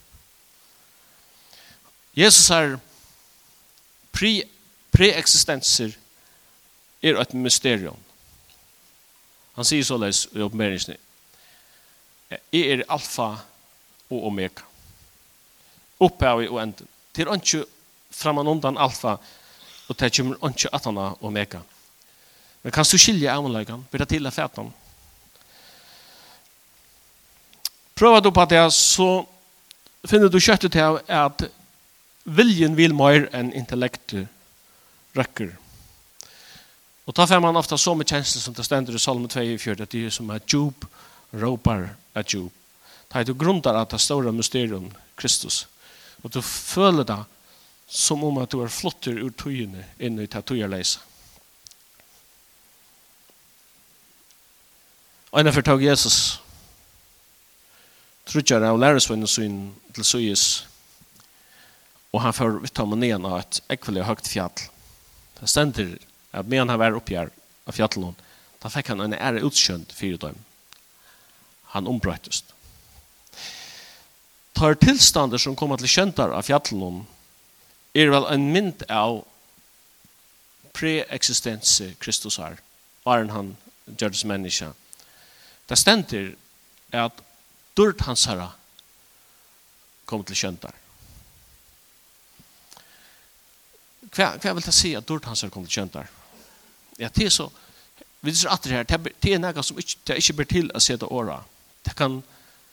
Jesus 2.17 2.49
er 2.53 2.77
pri 4.15 4.39
preexistenser 4.97 5.93
er 7.05 7.19
et 7.21 7.33
mysterium. 7.37 7.97
Han 9.57 9.65
sier 9.65 9.85
såleis 9.85 10.25
i 10.33 10.41
oppmeringsene, 10.45 10.97
jeg 12.51 12.63
er 12.73 12.83
alfa 12.91 13.29
og 14.11 14.25
omega. 14.27 14.65
Opphavet 16.03 16.49
og 16.51 16.59
enden. 16.61 16.89
Det 17.15 17.23
er 17.23 17.33
ikke 17.33 17.63
framan 18.13 18.49
undan 18.51 18.77
alfa, 18.77 19.15
og 19.87 19.99
det 19.99 20.11
kommer 20.13 20.49
ikke 20.49 20.73
atana 20.75 21.13
omega. 21.21 21.61
Men 22.63 22.73
kan 22.75 22.85
du 22.85 22.97
skilje 22.97 23.31
avnleikene? 23.31 23.85
Blir 23.89 24.03
det 24.03 24.09
til 24.11 24.27
å 24.27 24.33
fæte? 24.33 24.65
Prøver 27.97 28.21
du 28.21 28.31
på 28.31 28.45
det, 28.45 28.65
så 28.73 29.25
finner 30.05 30.29
du 30.29 30.39
kjøttet 30.39 30.75
til 30.75 30.99
at 31.07 31.47
viljen 32.25 32.75
vil 32.77 32.93
mer 32.93 33.29
enn 33.33 33.53
intellektet 33.55 34.27
røkker. 35.17 35.55
Og 37.07 37.15
da 37.15 37.25
får 37.27 37.39
man 37.39 37.55
ofta 37.55 37.77
så 37.77 37.93
med 37.95 38.09
kjenslen 38.09 38.43
som 38.43 38.53
det 38.53 38.65
stender 38.67 38.95
i 38.95 38.99
Salme 38.99 39.29
24, 39.31 39.81
at 39.81 39.91
det 39.91 40.05
er 40.05 40.13
som 40.13 40.29
er 40.29 40.43
djup, 40.43 40.85
råpar 41.33 41.89
er 42.15 42.27
djup. 42.27 42.53
Ta 43.09 43.23
du 43.23 43.33
grundar 43.33 43.79
at 43.79 43.91
det 43.91 44.01
store 44.03 44.31
mysterium, 44.31 44.91
Kristus. 45.15 45.67
Og 46.23 46.33
du 46.33 46.41
føler 46.41 47.03
det 47.07 47.21
som 47.87 48.23
om 48.23 48.37
at 48.41 48.51
du 48.51 48.59
er 48.61 48.73
flotter 48.73 49.21
ur 49.23 49.31
tøyene 49.31 49.85
inn 49.99 50.19
i 50.19 50.27
tøyerleisa. 50.27 50.99
Og 55.31 55.53
for 55.53 55.61
tog 55.61 55.83
Jesus 55.83 56.39
trutjar 58.27 58.63
av 58.63 58.79
lærersvennen 58.79 59.27
sin 59.27 59.59
til 59.95 60.03
søyes 60.03 60.67
og 62.17 62.23
han 62.23 62.33
får 62.33 62.59
vitt 62.63 62.79
ham 62.81 62.95
ned 62.97 63.25
av 63.25 63.39
et 63.41 63.59
ekvelig 63.77 64.07
høgt 64.07 64.29
fjall. 64.31 64.65
Det 65.37 65.49
stender 65.49 65.97
at 66.33 66.47
med 66.47 66.63
han 66.63 66.79
var 66.79 66.97
her 67.09 67.29
av 67.67 67.75
fjallet 67.75 68.25
da 68.61 68.71
fikk 68.73 68.89
han 68.91 69.03
en 69.05 69.13
ære 69.13 69.43
utskjønt 69.45 69.93
fire 69.93 70.17
døgn. 70.21 70.39
Han 71.75 71.89
ombrøytest. 71.89 72.53
Tar 74.57 74.77
tilstander 74.81 75.37
som 75.37 75.55
kommer 75.55 75.77
til 75.77 75.91
kjøntar 75.91 76.33
av 76.33 76.47
fjallon, 76.47 77.03
er 77.93 78.09
vel 78.09 78.25
en 78.31 78.47
mynd 78.53 78.81
av 78.89 79.21
preeksistens 80.77 81.77
Kristus 82.01 82.39
har, 82.41 82.57
var 83.05 83.25
han 83.33 83.53
gjørtes 83.87 84.25
menneske. 84.29 84.71
Det 85.69 85.77
stender 85.77 86.33
at 86.93 87.21
dyrt 87.77 88.01
hans 88.07 88.25
herre 88.29 88.51
kom 90.09 90.23
til 90.25 90.37
kjøntar. 90.39 90.73
Hva, 94.17 94.31
hva 94.41 94.53
vil 94.57 94.65
jeg 94.65 94.73
si 94.73 94.93
at 94.97 95.05
dårlig 95.07 95.29
hans 95.29 95.43
er 95.45 95.53
kommet 95.53 95.73
kjent 95.73 95.93
der? 95.93 96.09
Ja, 96.97 97.09
det 97.13 97.27
er 97.27 97.33
så, 97.33 97.51
vi 98.25 98.33
ser 98.33 98.49
at 98.49 98.63
det 98.65 98.73
her, 98.73 98.87
det 99.23 99.33
er 99.33 99.41
noe 99.41 99.63
som 99.63 99.77
ikke, 99.77 99.99
det 100.07 100.15
er 100.15 100.21
ikke 100.21 100.37
blir 100.39 100.49
til 100.49 100.71
å 100.73 100.81
se 100.81 100.97
det 100.97 101.09
året. 101.13 101.45
Det 101.85 101.93
kan 101.95 102.19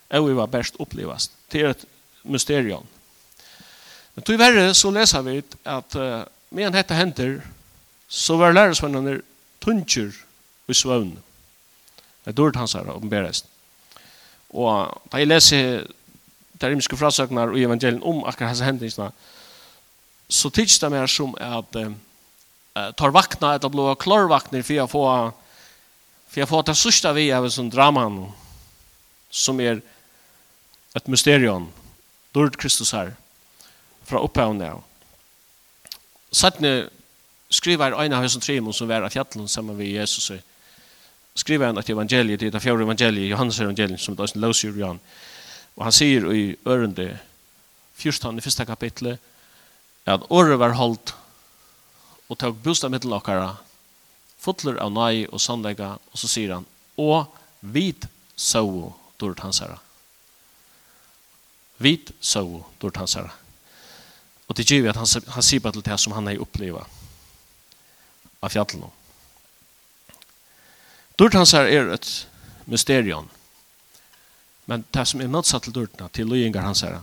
også 0.08 0.36
være 0.38 0.52
best 0.54 0.78
oppleves. 0.80 1.28
Det 1.52 1.60
er 1.60 1.74
et 1.74 1.84
mysterium. 2.24 2.86
Men 4.14 4.24
til 4.24 4.38
verre 4.40 4.70
så 4.74 4.92
leser 4.94 5.26
vi 5.26 5.36
at 5.68 5.96
uh, 5.98 6.22
med 6.54 6.68
en 6.68 6.78
hette 6.78 6.96
henter, 6.96 7.36
så 8.08 8.38
var 8.40 8.54
lærersvennene 8.54 9.18
tunger 9.60 10.14
i 10.68 10.74
svøvn. 10.76 11.12
Det 12.24 12.32
er 12.32 12.38
dårlig 12.38 12.62
hans 12.62 12.74
er 12.74 12.88
åpenberes. 12.88 13.44
Og 14.54 14.94
da 15.12 15.20
jeg 15.20 15.28
leser 15.28 15.84
de 16.54 16.70
rimske 16.70 16.96
frasøkene 16.96 17.50
i 17.58 17.66
evangelien 17.66 18.02
om 18.06 18.22
akkurat 18.24 18.54
hans 18.54 18.62
hendelsene, 18.64 19.10
så 20.34 20.50
tycks 20.50 20.78
det 20.78 20.90
mer 20.90 21.06
som 21.06 21.34
att 21.40 21.76
tar 22.96 23.10
vakna 23.10 23.54
eller 23.54 23.68
blå 23.68 23.94
klarvakner 23.94 24.62
för 24.62 24.80
att 24.80 24.90
få 24.90 25.32
för 26.28 26.42
att 26.42 26.48
få 26.48 26.62
ta 26.62 26.74
sista 26.74 27.12
vi 27.12 27.32
av 27.32 27.48
sån 27.48 27.70
draman 27.70 28.32
som 29.30 29.60
är 29.60 29.82
ett 30.94 31.06
mysterion. 31.06 31.68
Lord 32.32 32.56
Kristus 32.56 32.92
här 32.92 33.14
från 34.04 34.24
upphavet 34.24 34.56
nu. 34.56 34.72
Sättne 36.30 36.88
skriver 37.48 38.04
en 38.04 38.12
av 38.12 38.18
hans 38.18 38.38
trim 38.38 38.72
som 38.72 38.88
var 38.88 39.02
av 39.02 39.08
fjällen 39.08 39.48
samman 39.48 39.76
med 39.76 39.86
Jesus 39.86 40.32
skriver 41.34 41.66
han 41.66 41.78
att 41.78 41.88
evangeliet 41.88 42.40
det 42.40 42.54
är 42.54 42.58
fjärde 42.58 42.82
evangeliet 42.82 43.30
Johannes 43.30 43.60
evangeliet 43.60 44.00
som 44.00 44.16
det 44.16 44.22
är 44.22 44.36
en 44.36 44.40
lösjurian 44.40 44.98
och 45.74 45.82
han 45.82 45.92
säger 45.92 46.34
i 46.34 46.56
örende 46.64 47.18
14 47.94 48.38
i 48.38 48.40
första 48.40 48.64
kapitlet 48.64 49.20
at 50.04 50.26
året 50.30 50.58
var 50.60 50.76
holdt 50.76 51.14
og 52.28 52.38
tok 52.40 52.58
bostad 52.64 52.92
mittel 52.92 53.14
okkara 53.16 53.54
fotler 54.44 54.76
av 54.82 54.92
nøy 54.92 55.24
og 55.30 55.40
sannlegga 55.40 55.94
og 55.96 56.20
så 56.20 56.28
sier 56.28 56.56
han 56.56 56.66
og 57.00 57.32
vit 57.74 58.06
sau 58.36 58.92
dort 59.20 59.40
hansara 59.44 59.78
vit 61.80 62.12
sau 62.20 62.64
dort 62.82 63.00
hansara 63.00 63.32
og 64.44 64.58
det 64.58 64.68
givet 64.68 64.92
at 64.92 65.00
han, 65.00 65.08
han 65.36 65.46
sier 65.46 65.64
bare 65.64 65.78
til 65.78 65.86
det 65.88 65.98
som 66.00 66.12
han 66.16 66.28
har 66.28 66.42
oppleva 66.44 66.84
av 68.44 68.52
fjallet 68.52 68.84
dort 71.16 71.38
hansara 71.38 71.72
er 71.72 71.94
et 71.96 72.12
mysterion 72.68 73.32
men 74.68 74.84
det 74.92 75.08
som 75.08 75.20
er 75.20 75.32
motsatt 75.32 75.64
til 75.66 75.76
dortna 75.76 76.12
til 76.12 76.28
løyingar 76.28 76.68
hansara 76.68 77.02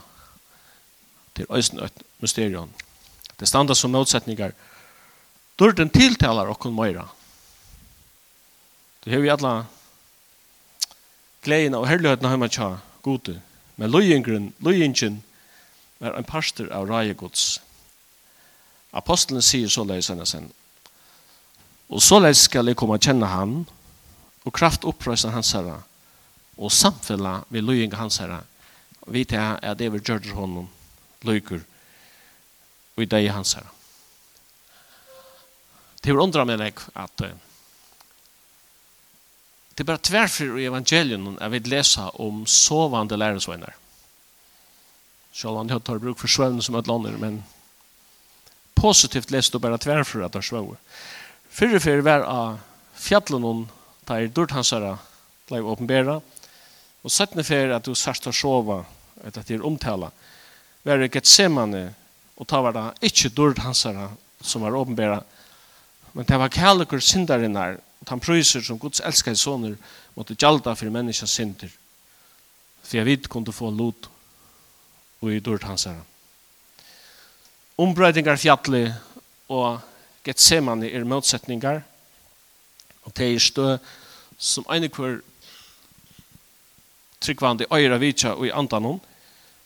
til 1.34 1.46
øysen 1.50 1.80
et 1.80 2.04
mysterion. 2.20 2.74
Det 3.42 3.48
standa 3.48 3.76
som 3.76 3.92
motsättningar. 3.92 4.54
Dörden 5.56 5.90
tilltalar 5.90 6.46
och 6.46 6.60
kon 6.60 6.76
mera. 6.76 7.10
Det 9.04 9.14
har 9.14 9.20
vi 9.20 9.30
alla 9.30 9.66
glädjen 11.42 11.76
och 11.76 11.88
härligheten 11.88 12.30
hemma 12.30 12.50
tja 12.50 12.80
gode. 13.02 13.42
Men 13.76 13.92
lojengren, 13.92 14.54
lojengren 14.58 15.24
var 15.98 16.14
en 16.14 16.24
pastor 16.24 16.72
av 16.72 16.88
raje 16.88 17.14
gods. 17.14 17.62
Apostlen 18.92 19.42
sier 19.42 19.68
så 19.68 19.84
leis 19.84 20.10
henne 20.10 20.26
sen. 20.26 20.52
Og 21.90 22.02
så 22.02 22.20
leis 22.22 22.46
skal 22.46 22.70
jeg 22.70 22.78
komme 22.78 23.00
og 23.00 23.02
kjenne 23.02 23.26
han 23.26 23.66
og 24.46 24.54
kraft 24.54 24.86
opprøysa 24.86 25.34
hans 25.34 25.56
herra 25.58 25.80
og 26.58 26.72
samfella 26.72 27.40
vi 27.50 27.66
lojengren 27.66 28.06
hans 28.06 28.22
herra 28.22 28.44
Vi 29.08 29.26
tar 29.26 29.58
at 29.66 29.80
det 29.80 29.90
vil 29.92 30.06
gjør 30.06 30.34
honom 30.36 30.70
lojengren 31.26 31.66
og 32.96 33.04
i 33.04 33.10
deg 33.10 33.30
hans 33.32 33.56
her. 33.58 33.68
Det 36.02 36.12
er 36.12 36.20
undra 36.20 36.46
meg 36.50 36.82
at 36.98 37.26
uh, 37.26 37.34
det 39.72 39.86
er 39.86 39.88
bare 39.88 40.04
tverfer 40.04 40.58
i 40.60 40.68
evangelien 40.68 41.38
jeg 41.38 41.52
vil 41.54 41.70
lese 41.72 42.04
om 42.22 42.44
sovande 42.46 43.18
læresvenner. 43.18 43.74
Selv 45.34 45.62
om 45.62 45.70
jeg 45.70 45.82
tar 45.88 46.02
bruk 46.04 46.20
for 46.20 46.30
svøvn 46.30 46.60
som 46.62 46.76
et 46.76 46.90
lander, 46.92 47.16
men 47.18 47.40
positivt 48.76 49.32
leste 49.32 49.56
du 49.56 49.64
bare 49.64 49.80
tverfer 49.80 50.26
at 50.26 50.34
det 50.34 50.42
er 50.42 50.50
søvn. 50.50 50.76
Fyrre 51.52 51.80
fyrre 51.84 52.06
var 52.06 52.26
av 52.28 52.60
fjallen 53.00 53.48
hon 53.48 53.64
tar 54.08 54.28
dørt 54.36 54.54
hans 54.56 54.74
her 54.76 54.86
blei 55.48 55.62
åpenbæra, 55.64 56.20
og 57.02 57.12
settne 57.12 57.44
fyrre 57.48 57.80
at 57.80 57.88
du 57.88 57.96
sørst 57.96 58.28
å 58.30 58.36
sove 58.36 58.84
etter 59.24 59.42
at 59.42 59.48
det 59.48 59.58
er 59.58 59.66
omtala, 59.66 60.12
var 60.84 61.02
det 61.02 61.26
semane 61.26 61.94
og 62.42 62.48
ta 62.50 62.58
var 62.66 62.74
det 62.74 63.12
ikke 63.12 63.30
dård 63.38 63.60
som 64.42 64.62
var 64.66 64.76
åpenbæra, 64.76 65.22
men 66.14 66.26
det 66.26 66.38
var 66.40 66.50
kærlikur 66.50 67.00
sindarinnar, 67.00 67.78
og 68.02 68.10
han 68.10 68.20
prøyser 68.20 68.64
som 68.66 68.80
Guds 68.80 69.00
elskade 69.00 69.38
soner 69.38 69.76
måtte 70.18 70.34
gjalda 70.34 70.74
for 70.74 70.90
menneska 70.90 71.28
synder, 71.30 71.70
for 72.82 72.98
jeg 72.98 73.06
vidt 73.06 73.30
kunne 73.30 73.54
få 73.54 73.70
lot 73.70 74.10
og 75.22 75.30
i 75.30 75.40
dård 75.40 75.64
hansara. 75.64 76.02
Ombrøydingar 77.78 78.42
fjalli 78.42 78.88
og 79.54 79.80
getsemane 80.26 80.90
er 80.90 81.06
motsetningar, 81.06 81.84
og 83.06 83.14
det 83.18 83.28
er 83.30 83.40
stø 83.40 83.68
som 84.42 84.66
einekvar 84.74 85.20
tryggvande 87.22 87.70
øyra 87.70 88.02
vitja 88.02 88.34
og 88.34 88.48
i 88.48 88.52
andanon, 88.54 88.98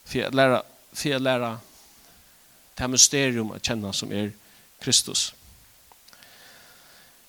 for 0.03 0.17
jeg 0.19 0.35
læra, 0.35 0.59
for 0.91 1.09
jeg 1.09 1.23
læra 1.23 1.53
det 2.75 2.87
mysterium 2.87 3.51
att 3.51 3.65
känna 3.65 3.93
som 3.93 4.11
är 4.11 4.31
Kristus. 4.79 5.33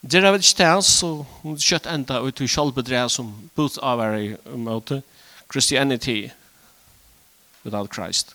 Det 0.01 0.19
är 0.19 0.23
väl 0.23 0.41
ikke 0.41 0.65
det 0.65 0.83
så 0.85 1.27
hon 1.43 1.59
kjøtt 1.59 1.87
enda 1.87 2.21
ut 2.21 2.37
till 2.37 2.49
kjølbedre 2.49 3.09
som 3.11 3.51
bot 3.55 3.79
av 3.79 4.01
er 4.01 4.37
mot 4.57 4.93
Christianity 5.53 6.31
without 7.65 7.95
Christ. 7.95 8.35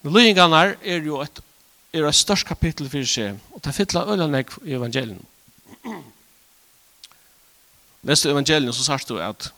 Men 0.00 0.12
lyngene 0.12 0.76
är 0.82 1.00
ju 1.00 1.22
ett 1.22 1.40
er 1.92 2.06
et 2.08 2.14
størst 2.14 2.46
kapittel 2.48 2.88
for 2.88 3.04
seg, 3.04 3.36
og 3.52 3.60
det 3.64 3.74
fytla 3.76 4.06
ølanek 4.08 4.54
i 4.64 4.72
evangelien. 4.72 5.20
Leste 8.08 8.30
evangelien, 8.30 8.72
så 8.72 8.84
sørst 8.84 9.08
du 9.08 9.18
at 9.20 9.52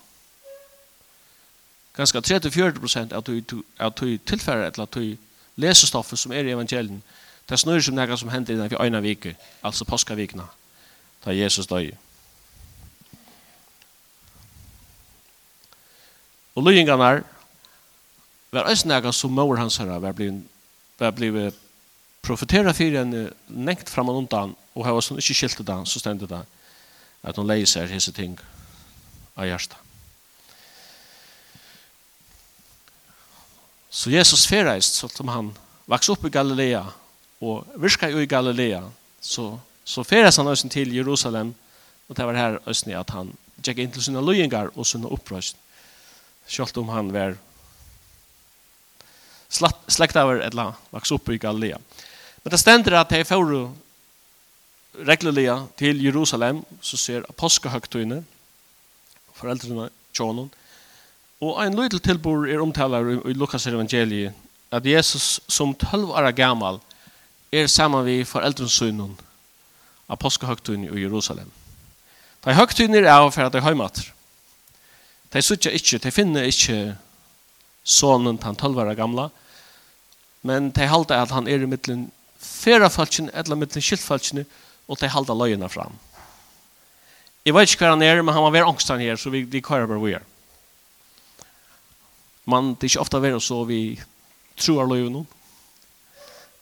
ganske 1.94 2.18
30-40 2.18 2.80
prosent 2.80 3.12
av 3.14 3.22
du 3.26 4.18
tilfære 4.18 4.66
eller 4.66 4.82
at 4.82 4.94
du 4.94 5.14
lesestoffet 5.56 6.18
som 6.18 6.32
er 6.32 6.46
i 6.48 6.54
evangelien, 6.54 7.02
det 7.48 7.58
snur 7.60 7.82
som 7.84 7.96
noe 7.96 8.16
som 8.16 8.30
hender 8.32 8.54
innenfor 8.54 8.82
øyne 8.82 9.02
vike, 9.04 9.34
altså 9.62 9.84
påskavikene, 9.84 10.46
da 11.24 11.34
Jesus 11.36 11.68
døy. 11.68 11.92
Og 16.54 16.64
løyingene 16.64 17.10
er, 17.10 17.22
var 18.54 18.70
også 18.70 18.88
noe 18.88 19.12
som 19.12 19.34
mor 19.34 19.58
hans 19.58 19.76
herre 19.82 20.00
var 20.00 20.16
blivet, 20.16 20.44
var 20.98 21.10
blivet 21.10 21.54
profetera 22.24 22.72
fyrir 22.72 23.02
en 23.02 23.14
nengt 23.48 23.90
frem 23.90 24.08
og 24.08 24.22
undan, 24.22 24.54
og 24.74 24.86
hava 24.86 25.02
også 25.02 25.18
ikke 25.20 25.34
skilte 25.34 25.66
det, 25.66 25.80
så 25.88 26.00
stendet 26.00 26.30
det, 26.30 26.44
at 27.22 27.36
hun 27.36 27.48
leiser 27.48 27.90
hese 27.90 28.12
ting 28.12 28.38
av 29.36 29.50
hjertet. 29.50 29.83
Så 33.94 34.10
Jesus 34.10 34.46
ferreist, 34.50 34.96
så 34.98 35.08
som 35.08 35.28
han 35.30 35.52
vaks 35.86 36.08
upp 36.10 36.24
i 36.26 36.32
Galilea 36.34 36.82
og 37.44 37.76
virka 37.78 38.08
i 38.10 38.26
Galilea, 38.26 38.82
så, 39.22 39.52
så 39.84 40.02
ferreist 40.02 40.40
han 40.42 40.50
östen 40.50 40.72
til 40.72 40.90
Jerusalem, 40.96 41.52
og 42.08 42.16
det 42.18 42.26
var 42.26 42.38
her 42.38 42.58
östen 42.66 42.90
at 42.98 43.14
han 43.14 43.30
tjekk 43.62 43.84
inn 43.84 43.92
til 43.94 44.02
sina 44.02 44.22
løyengar 44.24 44.72
og 44.74 44.88
sina 44.88 45.06
opprøst, 45.14 45.54
sjalt 46.50 46.80
om 46.82 46.90
han 46.90 47.12
var 47.14 47.38
slekt 49.54 50.18
av 50.18 50.34
eller 50.34 50.74
vaks 50.90 51.14
upp 51.14 51.30
i 51.30 51.38
Galilea. 51.38 51.78
Men 52.42 52.50
det 52.50 52.60
stender 52.60 52.98
at 52.98 53.14
de 53.14 53.22
får 53.24 53.54
reglerlige 55.06 55.54
til 55.78 56.02
Jerusalem, 56.02 56.64
så 56.82 56.98
ser 56.98 57.30
apostlehøgtøyene, 57.30 58.24
foreldrene, 59.38 59.88
tjånen, 60.14 60.50
Og 61.42 61.58
ein 61.62 61.74
lydel 61.74 62.00
tilbor 62.00 62.46
er 62.46 62.62
omtalar 62.62 63.08
i 63.26 63.34
Lukas 63.34 63.66
evangeliet 63.66 64.34
at 64.74 64.86
Jesus 64.86 65.40
som 65.48 65.74
12 65.74 66.10
år 66.10 66.30
gammal 66.34 66.80
er 67.52 67.66
saman 67.70 68.06
vi 68.06 68.24
foreldrensunnen 68.26 69.14
av 70.10 70.18
påskehøgtun 70.20 70.86
i 70.88 71.04
Jerusalem. 71.04 71.50
De 72.44 72.54
høgtun 72.54 72.94
er 72.98 73.08
av 73.08 73.30
for 73.32 73.46
at 73.46 73.54
de 73.54 73.62
høymater. 73.64 74.10
De 75.32 75.42
sutja 75.42 75.72
ikkje, 75.74 76.02
de 76.02 76.12
finner 76.14 76.46
ikkje 76.46 76.94
sonen 77.84 78.38
han 78.42 78.56
12 78.56 78.82
år 78.82 78.92
gamla, 78.98 79.28
men 80.44 80.70
de 80.76 80.88
halda 80.88 81.22
at 81.22 81.32
han 81.32 81.48
er 81.48 81.64
i 81.64 81.68
middelen 81.68 82.10
fyrra 82.38 82.90
falskene, 82.92 83.32
eller 83.32 83.56
middelen 83.58 83.84
skiltfalskene, 83.84 84.44
og 84.88 85.00
de 85.00 85.08
halda 85.08 85.34
løyina 85.34 85.70
fram. 85.72 85.96
Jeg 87.44 87.54
vet 87.56 87.72
ikke 87.72 87.84
hva 87.84 87.94
han 87.94 88.04
er, 88.04 88.20
men 88.22 88.34
han 88.36 88.44
var 88.44 88.52
vær 88.52 88.68
ångstan 88.68 89.00
her, 89.00 89.16
så 89.20 89.32
vi, 89.32 89.42
vi 89.48 89.62
kører 89.64 89.88
bare 89.88 90.02
vi 90.02 90.14
er 90.16 90.24
man 92.44 92.74
det 92.74 92.88
er 92.88 92.92
ikke 92.92 93.04
ofte 93.04 93.22
være 93.22 93.40
så 93.40 93.62
vi 93.68 93.80
tror 94.56 94.88
løy 94.88 95.08
noen. 95.08 95.26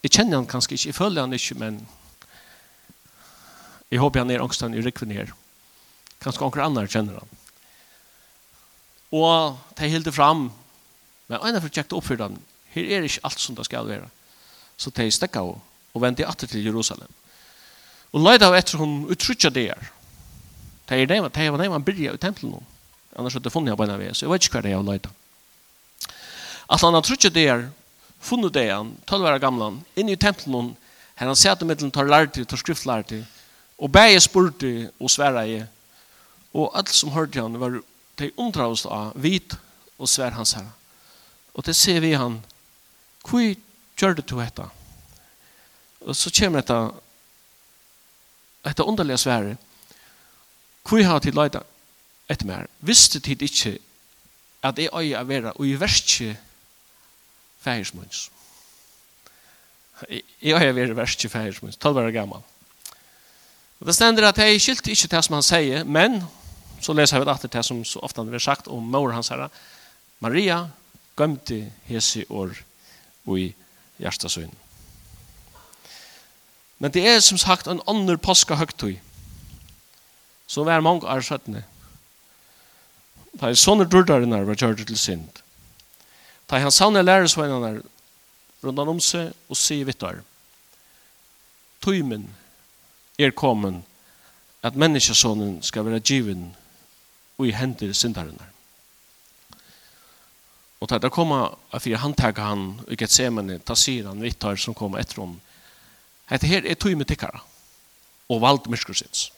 Jeg 0.03 0.11
kjenner 0.17 0.41
han 0.41 0.49
kanskje 0.49 0.75
ikke, 0.75 0.87
jeg 0.89 0.97
føler 0.97 1.23
han 1.23 1.33
ikke, 1.35 1.55
men 1.59 1.79
jeg 3.91 4.01
håper 4.01 4.23
han 4.23 4.31
er 4.33 4.43
angsten 4.43 4.75
i 4.75 4.83
rikven 4.83 5.13
her. 5.15 5.31
Kanskje 6.23 6.43
noen 6.43 6.65
andre 6.65 6.89
kjenner 6.91 7.19
han. 7.21 7.39
Og 9.13 9.59
de 9.77 9.89
hilde 9.91 10.11
fram, 10.11 10.47
men 11.29 11.39
en 11.39 11.59
av 11.59 11.69
kjekt 11.69 11.93
opp 11.93 12.07
for 12.07 12.19
dem, 12.19 12.39
her 12.73 12.89
er 12.89 13.05
ikke 13.05 13.23
alt 13.27 13.39
som 13.39 13.55
det 13.55 13.67
skal 13.67 13.87
være. 13.87 14.09
Så 14.77 14.91
de 14.91 15.05
stekka 15.13 15.43
av 15.43 15.59
og 15.93 16.01
vendte 16.01 16.25
atter 16.25 16.49
til 16.49 16.65
Jerusalem. 16.65 17.11
Og 18.13 18.21
leida 18.21 18.49
av 18.49 18.57
etter 18.57 18.81
hun 18.81 19.03
utrykja 19.13 19.51
der. 19.53 19.91
De 20.89 20.97
er 20.97 21.09
nevnt, 21.09 21.33
de 21.33 21.51
var 21.53 21.61
nevnt 21.61 21.77
han 21.77 21.85
byrja 21.85 22.13
i 22.13 22.21
tempelen. 22.21 22.65
Annars 23.15 23.37
hadde 23.37 23.53
funnet 23.53 23.71
jeg 23.71 23.77
på 23.77 23.85
en 23.85 23.93
av 23.93 24.01
Så 24.17 24.25
jeg 24.25 24.33
vet 24.33 24.47
ikke 24.47 24.57
hva 24.57 24.65
det 24.65 24.73
er 24.73 24.81
å 24.81 24.87
leida 24.87 25.13
at 26.67 26.81
han 26.81 26.95
har 26.95 27.03
trodd 27.05 27.33
det 27.33 27.47
er 27.49 27.67
funnet 28.23 28.53
det 28.55 28.69
han, 28.71 28.93
12 29.07 29.27
år 29.27 29.39
gamlan, 29.43 29.81
inne 29.99 30.15
i 30.15 30.19
tempelen, 30.19 30.73
her 31.19 31.29
han 31.29 31.37
sette 31.37 31.67
mittelen 31.67 31.91
tar 31.91 32.07
lærte, 32.09 32.45
tar 32.45 32.59
skriftlærte, 32.59 33.23
og 33.77 33.91
bæge 33.91 34.21
spurte 34.23 34.73
og 34.99 35.11
sverre 35.11 35.67
og 36.53 36.77
alt 36.77 36.93
som 36.93 37.11
hørte 37.11 37.41
han 37.41 37.59
var 37.59 37.81
de 38.21 38.29
undravst 38.37 38.85
av 38.85 39.15
vit 39.17 39.55
og 39.97 40.09
svær 40.09 40.35
hans 40.37 40.53
herre. 40.53 40.71
Og 41.53 41.65
det 41.65 41.75
ser 41.75 41.99
vi 42.01 42.13
han, 42.17 42.39
hvor 43.25 43.41
gjør 43.97 44.17
det 44.17 44.27
du 44.29 44.37
dette? 44.39 44.65
Og 46.05 46.15
så 46.15 46.31
kommer 46.33 46.61
dette, 46.61 46.79
dette 48.63 48.85
underlige 48.85 49.17
svære, 49.17 49.57
hvor 50.83 51.03
har 51.03 51.19
de 51.23 51.31
leida 51.31 51.63
etter 52.29 52.47
meg? 52.47 52.67
Visste 52.79 53.21
tid 53.23 53.41
ikke 53.41 53.77
at 54.63 54.79
jeg 54.79 54.93
øye 54.93 55.17
er 55.17 55.27
vera, 55.27 55.53
og 55.55 55.67
i 55.67 55.77
verste 55.79 56.35
fægismunns. 57.63 58.27
Jeg 60.43 60.59
har 60.59 60.75
vært 60.75 60.95
verst 60.97 61.23
i 61.23 61.31
fægismunns, 61.31 61.79
tolv 61.79 62.01
år 62.01 62.11
gammal. 62.11 62.43
Og 63.79 63.87
det 63.87 63.95
stender 63.95 64.27
at 64.27 64.37
jeg 64.39 64.61
skilte 64.61 64.91
ikke 64.91 65.11
det 65.11 65.23
som 65.25 65.37
han 65.37 65.45
sier, 65.45 65.83
men 65.83 66.21
så 66.83 66.95
leser 66.95 67.19
vi 67.19 67.31
etter 67.31 67.51
det 67.51 67.63
som 67.67 67.81
så 67.87 67.99
ofte 68.03 68.21
han 68.21 68.31
har 68.31 68.43
sagt 68.43 68.67
om 68.71 68.83
mor 68.91 69.11
hans 69.15 69.31
herre. 69.31 69.49
Maria 70.23 70.65
gømte 71.19 71.65
hese 71.87 72.25
år 72.29 72.55
og 73.25 73.39
i 73.39 73.49
hjertasøyn. 73.99 74.51
Men 76.79 76.91
det 76.91 77.03
er 77.07 77.19
som 77.23 77.39
sagt 77.39 77.67
en 77.67 77.83
annen 77.87 78.19
påske 78.19 78.55
høgtøy. 78.59 78.97
Så 80.47 80.63
vær 80.67 80.83
mange 80.83 81.07
er 81.07 81.23
skjøttene. 81.23 81.63
Det 83.33 83.49
er 83.49 83.55
sånne 83.57 83.87
druddarinnar 83.89 84.47
var 84.47 84.59
kjørt 84.59 84.83
til 84.87 84.99
synd. 84.99 85.42
Ta 86.47 86.59
han 86.59 86.71
sanne 86.71 87.03
lærersveinene 87.03 87.81
rundt 88.63 88.79
om 88.79 88.99
seg 89.03 89.33
og 89.49 89.59
sier 89.59 89.87
vittar. 89.87 90.21
Tøymen 91.83 92.29
er 93.19 93.35
kommet 93.35 93.83
at 94.63 94.77
menneskesonen 94.79 95.61
skal 95.63 95.85
være 95.85 95.99
given 95.99 96.51
og 97.37 97.47
i 97.47 97.55
hender 97.55 97.93
syndarene. 97.93 98.49
Og 100.79 100.89
til 100.89 100.99
det 100.99 101.11
kommer 101.15 101.57
at 101.71 101.85
vi 101.85 101.95
handtaker 101.95 102.43
han 102.43 102.63
i 102.91 102.95
Gethsemane, 102.99 103.59
ta 103.59 103.75
sier 103.75 104.07
han 104.09 104.23
vittar 104.23 104.59
som 104.59 104.75
kommer 104.75 104.99
etter 104.99 105.21
om. 105.23 105.37
Hette 106.27 106.47
her 106.47 106.65
er 106.67 106.75
tøymen 106.79 107.07
tikkara 107.07 107.39
og 108.31 108.41
valgt 108.43 108.67
myrskursins. 108.71 109.29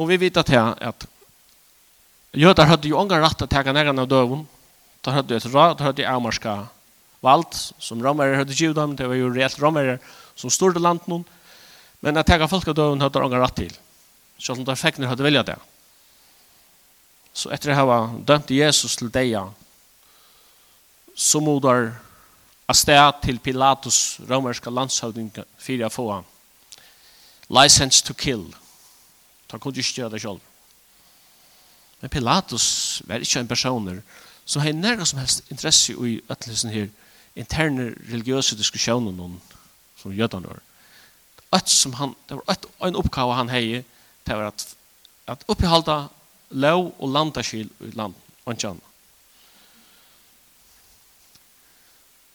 Og 0.00 0.08
vi 0.08 0.20
vet 0.20 0.36
at 0.40 0.52
her 0.52 0.74
at 0.80 1.06
Jøder 2.30 2.68
hadde 2.70 2.88
jo 2.88 3.00
ju 3.02 3.18
rett 3.18 3.38
til 3.38 3.44
å 3.44 3.50
ta 3.50 3.72
nägarna 3.72 4.02
av 4.02 4.08
dövon. 4.08 4.46
Där 5.02 5.12
hade 5.12 5.36
et 5.36 5.46
råd, 5.46 5.78
där 5.78 5.84
hade 5.84 6.08
amarska 6.08 6.66
valgt, 7.20 7.72
som 7.78 8.02
romere 8.02 8.36
hadde 8.36 8.52
givet 8.52 8.76
dem, 8.76 8.96
det 8.96 9.06
var 9.06 9.14
jo 9.14 9.30
reelt 9.30 9.58
romere 9.58 9.98
som 10.34 10.50
stod 10.50 10.76
i 10.76 10.80
landet 10.80 11.06
noen. 11.06 11.24
Men 12.00 12.16
att 12.16 12.26
ta 12.26 12.48
folk 12.48 12.68
av 12.68 12.74
døven 12.74 13.00
hadde 13.00 13.18
ångar 13.18 13.40
rett 13.40 13.56
til. 13.56 13.72
Så 14.38 14.52
om 14.52 14.64
de 14.64 14.76
fick 14.76 14.98
när 14.98 15.06
hade 15.06 15.22
välja 15.22 15.42
det. 15.42 15.56
Så 17.32 17.50
etter 17.50 17.72
å 17.72 17.74
ha 17.74 18.06
dømt 18.26 18.50
Jesus 18.50 18.96
til 18.96 19.10
deg, 19.10 19.36
så 21.14 21.40
modar 21.40 22.00
sted 22.72 23.22
til 23.22 23.38
Pilatus 23.38 24.20
romerska 24.28 24.70
landshøvding, 24.70 25.30
för 25.58 25.84
å 25.84 25.90
få 25.90 26.24
license 27.48 28.04
to 28.04 28.14
kill. 28.14 28.54
Ta 29.46 29.58
kunne 29.58 29.74
ju 29.74 29.82
inte 29.82 30.00
göra 30.00 30.10
det 30.10 30.20
selv. 30.20 30.40
Men 32.00 32.10
Pilatus 32.10 33.02
var 33.06 33.20
ikke 33.20 33.40
en 33.40 33.48
person 33.48 34.02
som 34.44 34.62
har 34.62 34.72
nærmere 34.72 35.06
som 35.06 35.18
helst 35.18 35.44
interesse 35.50 35.92
i 35.92 36.20
ættelsen 36.30 36.70
her 36.70 36.88
interne 37.36 37.94
religiøse 38.10 38.56
diskusjoner 38.58 39.24
om 39.24 39.40
som 39.96 40.12
jødene 40.12 40.48
var. 40.48 40.62
Et 41.56 41.70
som 41.70 41.92
han, 41.92 42.14
det 42.28 42.36
var 42.36 42.52
et, 42.52 42.66
en 42.86 42.96
oppgave 42.96 43.34
han 43.34 43.50
hei, 43.50 43.82
det 44.26 44.36
var 44.36 44.52
at, 44.52 44.66
at 45.26 45.44
opphalda 45.48 46.04
lov 46.50 46.94
og 46.98 47.12
landaskil 47.12 47.68
i 47.80 47.90
land, 47.94 48.14
og 48.44 48.54
ikke 48.54 48.68
annet. 48.68 48.86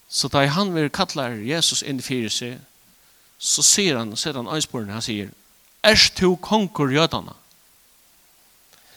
Så 0.09 0.29
da 0.31 0.45
han 0.47 0.71
vil 0.75 0.91
kalle 0.93 1.27
Jesus 1.43 1.81
inn 1.83 1.99
i 1.99 2.05
fire 2.05 2.29
seg, 2.31 2.59
så 3.39 3.63
sier 3.65 3.97
han, 3.99 4.13
sier 4.15 4.37
han 4.37 4.47
øynsporene, 4.47 4.95
han 4.95 5.03
sier, 5.03 5.33
Erst 5.85 6.15
to 6.17 6.31
konkur 6.41 6.89
jødene? 6.89 7.35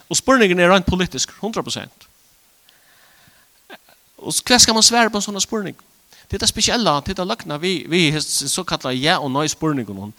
Og 0.09 0.17
spurningen 0.17 0.61
er 0.61 0.71
rent 0.73 0.87
politisk, 0.87 1.31
100%. 1.43 2.09
Og 4.19 4.35
hva 4.47 4.59
skal 4.59 4.75
man 4.75 4.83
svære 4.83 5.11
på 5.13 5.21
en 5.21 5.27
sånn 5.29 5.41
spurning? 5.41 5.77
Det 6.29 6.37
er 6.37 6.45
det 6.45 6.51
spesielle, 6.51 6.93
det 7.07 7.19
er 7.19 7.25
det 7.25 7.61
vi, 7.61 7.85
vi 7.89 8.11
har 8.13 8.21
såkallet 8.21 8.99
ja 8.99 9.19
og 9.19 9.31
nøy 9.33 9.47
spurningen. 9.49 10.13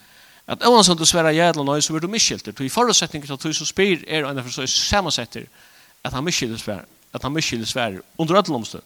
At 0.50 0.62
øvnans 0.66 0.88
om 0.88 0.98
du 0.98 1.04
svære 1.06 1.34
ja 1.34 1.50
eller 1.50 1.64
nøy, 1.64 1.80
så 1.80 1.92
blir 1.92 2.02
du 2.02 2.08
miskjelter. 2.10 2.54
I 2.62 2.68
forutsetning 2.68 3.22
til 3.22 3.32
at 3.36 3.42
du 3.42 3.52
som 3.52 3.66
spyr 3.66 4.02
er 4.08 4.26
en 4.26 4.42
for 4.42 4.50
så 4.50 4.66
samansetter 4.66 5.46
at 6.04 6.12
han 6.12 6.24
miskjelter 6.24 6.58
svære. 6.58 6.88
At 7.14 7.22
han 7.22 7.32
miskjelter 7.32 7.66
svære 7.66 8.02
under 8.18 8.36
alle 8.40 8.54
omstøy. 8.54 8.80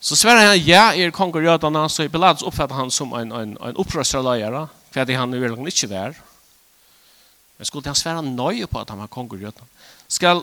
Så 0.00 0.16
svære 0.16 0.48
han 0.48 0.58
ja 0.58 0.92
er 0.94 1.10
konger 1.10 1.46
jødene, 1.46 1.88
så 1.90 2.02
i 2.02 2.08
Pilatus 2.08 2.42
oppfatter 2.42 2.74
han 2.74 2.90
som 2.90 3.12
en, 3.12 3.32
en, 3.32 3.56
en 3.60 3.76
opprørsleier, 3.76 4.66
for 4.90 5.04
det 5.04 5.16
han 5.16 5.34
er 5.34 5.44
vel 5.44 5.66
ikke 5.66 5.88
der, 5.90 6.18
Men 7.58 7.66
skulle 7.66 7.86
han 7.86 7.96
svære 7.96 8.22
nøye 8.22 8.66
på 8.66 8.80
at 8.80 8.90
han 8.90 8.98
var 8.98 9.06
konger 9.06 9.48
i 9.48 9.52
Skal 10.08 10.42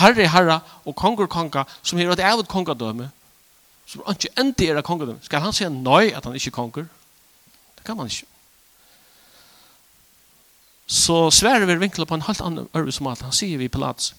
herre 0.00 0.28
herre 0.28 0.60
og 0.84 0.96
konger 0.96 1.26
konga, 1.26 1.64
som 1.82 1.98
er 1.98 2.10
et 2.10 2.20
evet 2.20 2.48
kongadømme, 2.48 3.10
som 3.86 4.02
ikke 4.10 4.28
endte 4.38 4.68
er 4.68 4.82
kongadømme, 4.82 5.22
skal 5.22 5.40
han 5.40 5.52
si 5.52 5.64
nøye 5.64 6.16
at 6.16 6.24
han 6.24 6.34
ikke 6.34 6.50
konger? 6.50 6.86
Det 7.76 7.84
kan 7.84 7.96
man 7.96 8.06
ikke. 8.06 8.26
Så 10.86 11.30
svære 11.30 11.66
vi 11.66 11.74
vinkler 11.78 12.04
på 12.04 12.14
en 12.14 12.22
helt 12.22 12.40
annen 12.40 12.68
ørve 12.74 12.92
som 12.92 13.06
alt. 13.06 13.22
Han 13.22 13.32
sier 13.32 13.58
vi 13.58 13.68
på 13.68 13.78
Pilates. 13.78 14.14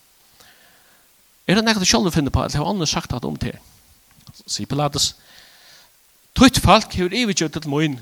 Er 1.48 1.56
det 1.56 1.66
nekket 1.66 1.88
selv 1.88 2.08
å 2.08 2.14
finne 2.16 2.32
på, 2.32 2.44
eller 2.44 2.58
har 2.58 2.70
andre 2.70 2.88
sagt 2.88 3.14
at 3.14 3.26
om 3.26 3.36
til? 3.36 3.58
Sier 4.48 4.66
Pilatus, 4.66 5.16
Tutt 6.38 6.62
folk 6.64 6.94
hever 6.96 7.14
ivigjøtt 7.14 7.58
et 7.60 7.68
moin. 7.68 7.98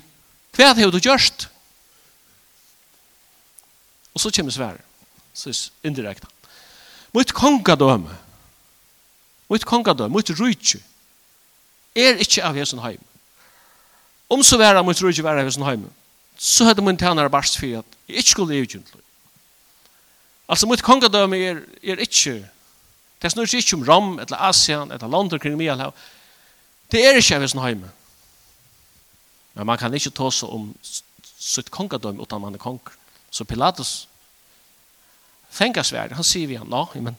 Hva 0.53 0.73
hever 0.77 0.93
du 0.93 0.99
gjørst? 1.01 1.47
Hva 1.49 1.58
Og 4.13 4.19
så 4.19 4.31
kommer 4.35 4.51
svære. 4.51 4.77
Så 5.33 5.71
indirekt. 5.83 6.23
Mot 7.13 7.33
kongadøme. 7.33 8.17
Mot 9.49 9.65
kongadøme. 9.65 10.09
Mot 10.09 10.29
rujtje. 10.39 10.79
Er 11.95 12.19
ikke 12.21 12.43
av 12.43 12.55
hesen 12.55 12.79
heim. 12.79 13.01
Om 14.29 14.43
så 14.43 14.57
være 14.57 14.83
mot 14.83 15.01
rujtje 15.01 15.23
være 15.23 15.41
av 15.41 15.49
hesen 15.49 15.65
heim. 15.65 15.89
Så 16.37 16.65
hadde 16.65 16.81
min 16.81 16.97
tænare 16.97 17.29
barst 17.29 17.57
for 17.57 17.65
at 17.65 17.97
jeg 18.07 18.17
ikke 18.17 18.29
skulle 18.29 18.53
leve 18.55 18.67
kjentlig. 18.67 19.01
Altså 20.49 20.67
mot 20.67 20.81
kongadøme 20.81 21.37
er, 21.37 21.61
er 21.83 21.95
ikke 21.95 22.49
Det 23.21 23.31
snur 23.31 23.55
ikke 23.55 23.75
om 23.75 23.83
Rom, 23.83 24.19
eller 24.19 24.37
Asien, 24.37 24.91
eller 24.91 25.07
London, 25.07 25.39
kring 25.39 25.57
Mialhav, 25.57 25.93
Det 26.91 27.05
er 27.05 27.17
ikke 27.17 27.35
av 27.35 27.41
hesen 27.41 27.59
heim. 27.61 27.83
Men 29.53 29.65
man 29.65 29.77
kan 29.77 29.93
ikke 29.93 30.09
ta 30.09 30.29
seg 30.31 30.49
om 30.49 30.71
sitt 31.39 31.69
kongadøme 31.71 32.21
utan 32.23 32.41
man 32.41 32.55
er 32.55 32.61
konger. 32.61 32.95
Så 33.31 33.45
Pilatus 33.45 34.07
fengar 35.49 35.83
svärd. 35.83 36.11
Han 36.11 36.23
sier 36.23 36.47
vi 36.47 36.55
han, 36.55 36.69
ja, 36.71 37.01
men 37.01 37.15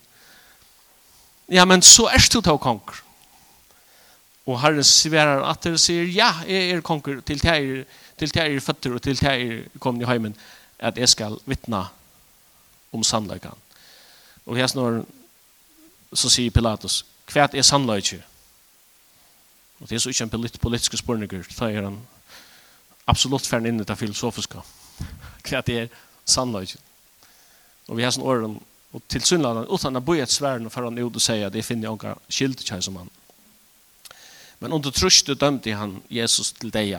ja, 1.50 1.64
men 1.64 1.82
så 1.82 2.06
er 2.06 2.22
du 2.30 2.40
ta 2.40 2.54
konger. 2.58 3.02
Og 4.46 4.60
Herren 4.62 4.84
sverar 4.86 5.42
at 5.50 5.66
han 5.66 5.78
sier, 5.78 6.06
ja, 6.06 6.30
jeg 6.46 6.70
er 6.70 6.82
konger 6.86 7.20
til 7.26 7.42
det 7.42 7.50
er, 7.50 7.84
til 8.18 8.30
det 8.34 8.44
er 8.44 8.60
føtter 8.62 8.94
og 8.94 9.02
til 9.02 9.18
det 9.18 9.30
er 9.30 9.78
kommet 9.78 10.06
i 10.06 10.10
heimen 10.10 10.36
at 10.78 10.98
jeg 10.98 11.08
skal 11.08 11.36
vittna 11.46 11.88
om 12.92 13.02
sannløykan. 13.04 13.58
Og 14.46 14.56
her 14.56 14.66
snår, 14.70 15.02
så 16.14 16.30
sier 16.30 16.54
Pilatus, 16.54 17.04
hva 17.30 17.48
er 17.52 17.66
sannløykan? 17.66 18.22
Og 19.80 19.88
det 19.88 19.96
er 19.96 20.02
så 20.02 20.10
ikke 20.12 20.24
en 20.24 20.48
politisk 20.60 20.98
spørninger, 20.98 21.44
da 21.58 21.70
er 21.70 21.86
han 21.88 21.98
absolutt 23.08 23.46
ferdig 23.48 23.72
inn 23.72 23.80
i 23.80 23.88
det 23.88 23.98
filosofiske. 23.98 24.60
Ja 24.60 24.79
hva 25.44 25.62
det 25.66 25.76
er 25.84 25.94
sannløy. 26.28 26.66
Og 27.90 27.96
vi 27.98 28.04
har 28.06 28.12
sånne 28.14 28.28
åren, 28.30 28.58
og 28.94 29.02
til 29.10 29.22
Sunnland, 29.22 29.68
utan 29.70 29.98
å 29.98 30.02
bo 30.02 30.16
i 30.16 30.22
et 30.22 30.32
sværen, 30.32 30.66
og 30.66 30.74
foran 30.74 30.98
ut 30.98 31.16
og 31.16 31.22
sier 31.22 31.46
at 31.46 31.54
jeg 31.54 31.66
finner 31.66 31.88
jeg 31.88 31.98
ikke 31.98 32.14
skilt 32.28 32.64
kjær 32.66 32.84
som 32.86 32.98
han. 33.00 33.10
Men 34.60 34.76
under 34.76 34.92
trøste 34.92 35.34
dømte 35.38 35.74
han 35.74 35.98
Jesus 36.12 36.52
til 36.58 36.72
deg. 36.74 36.98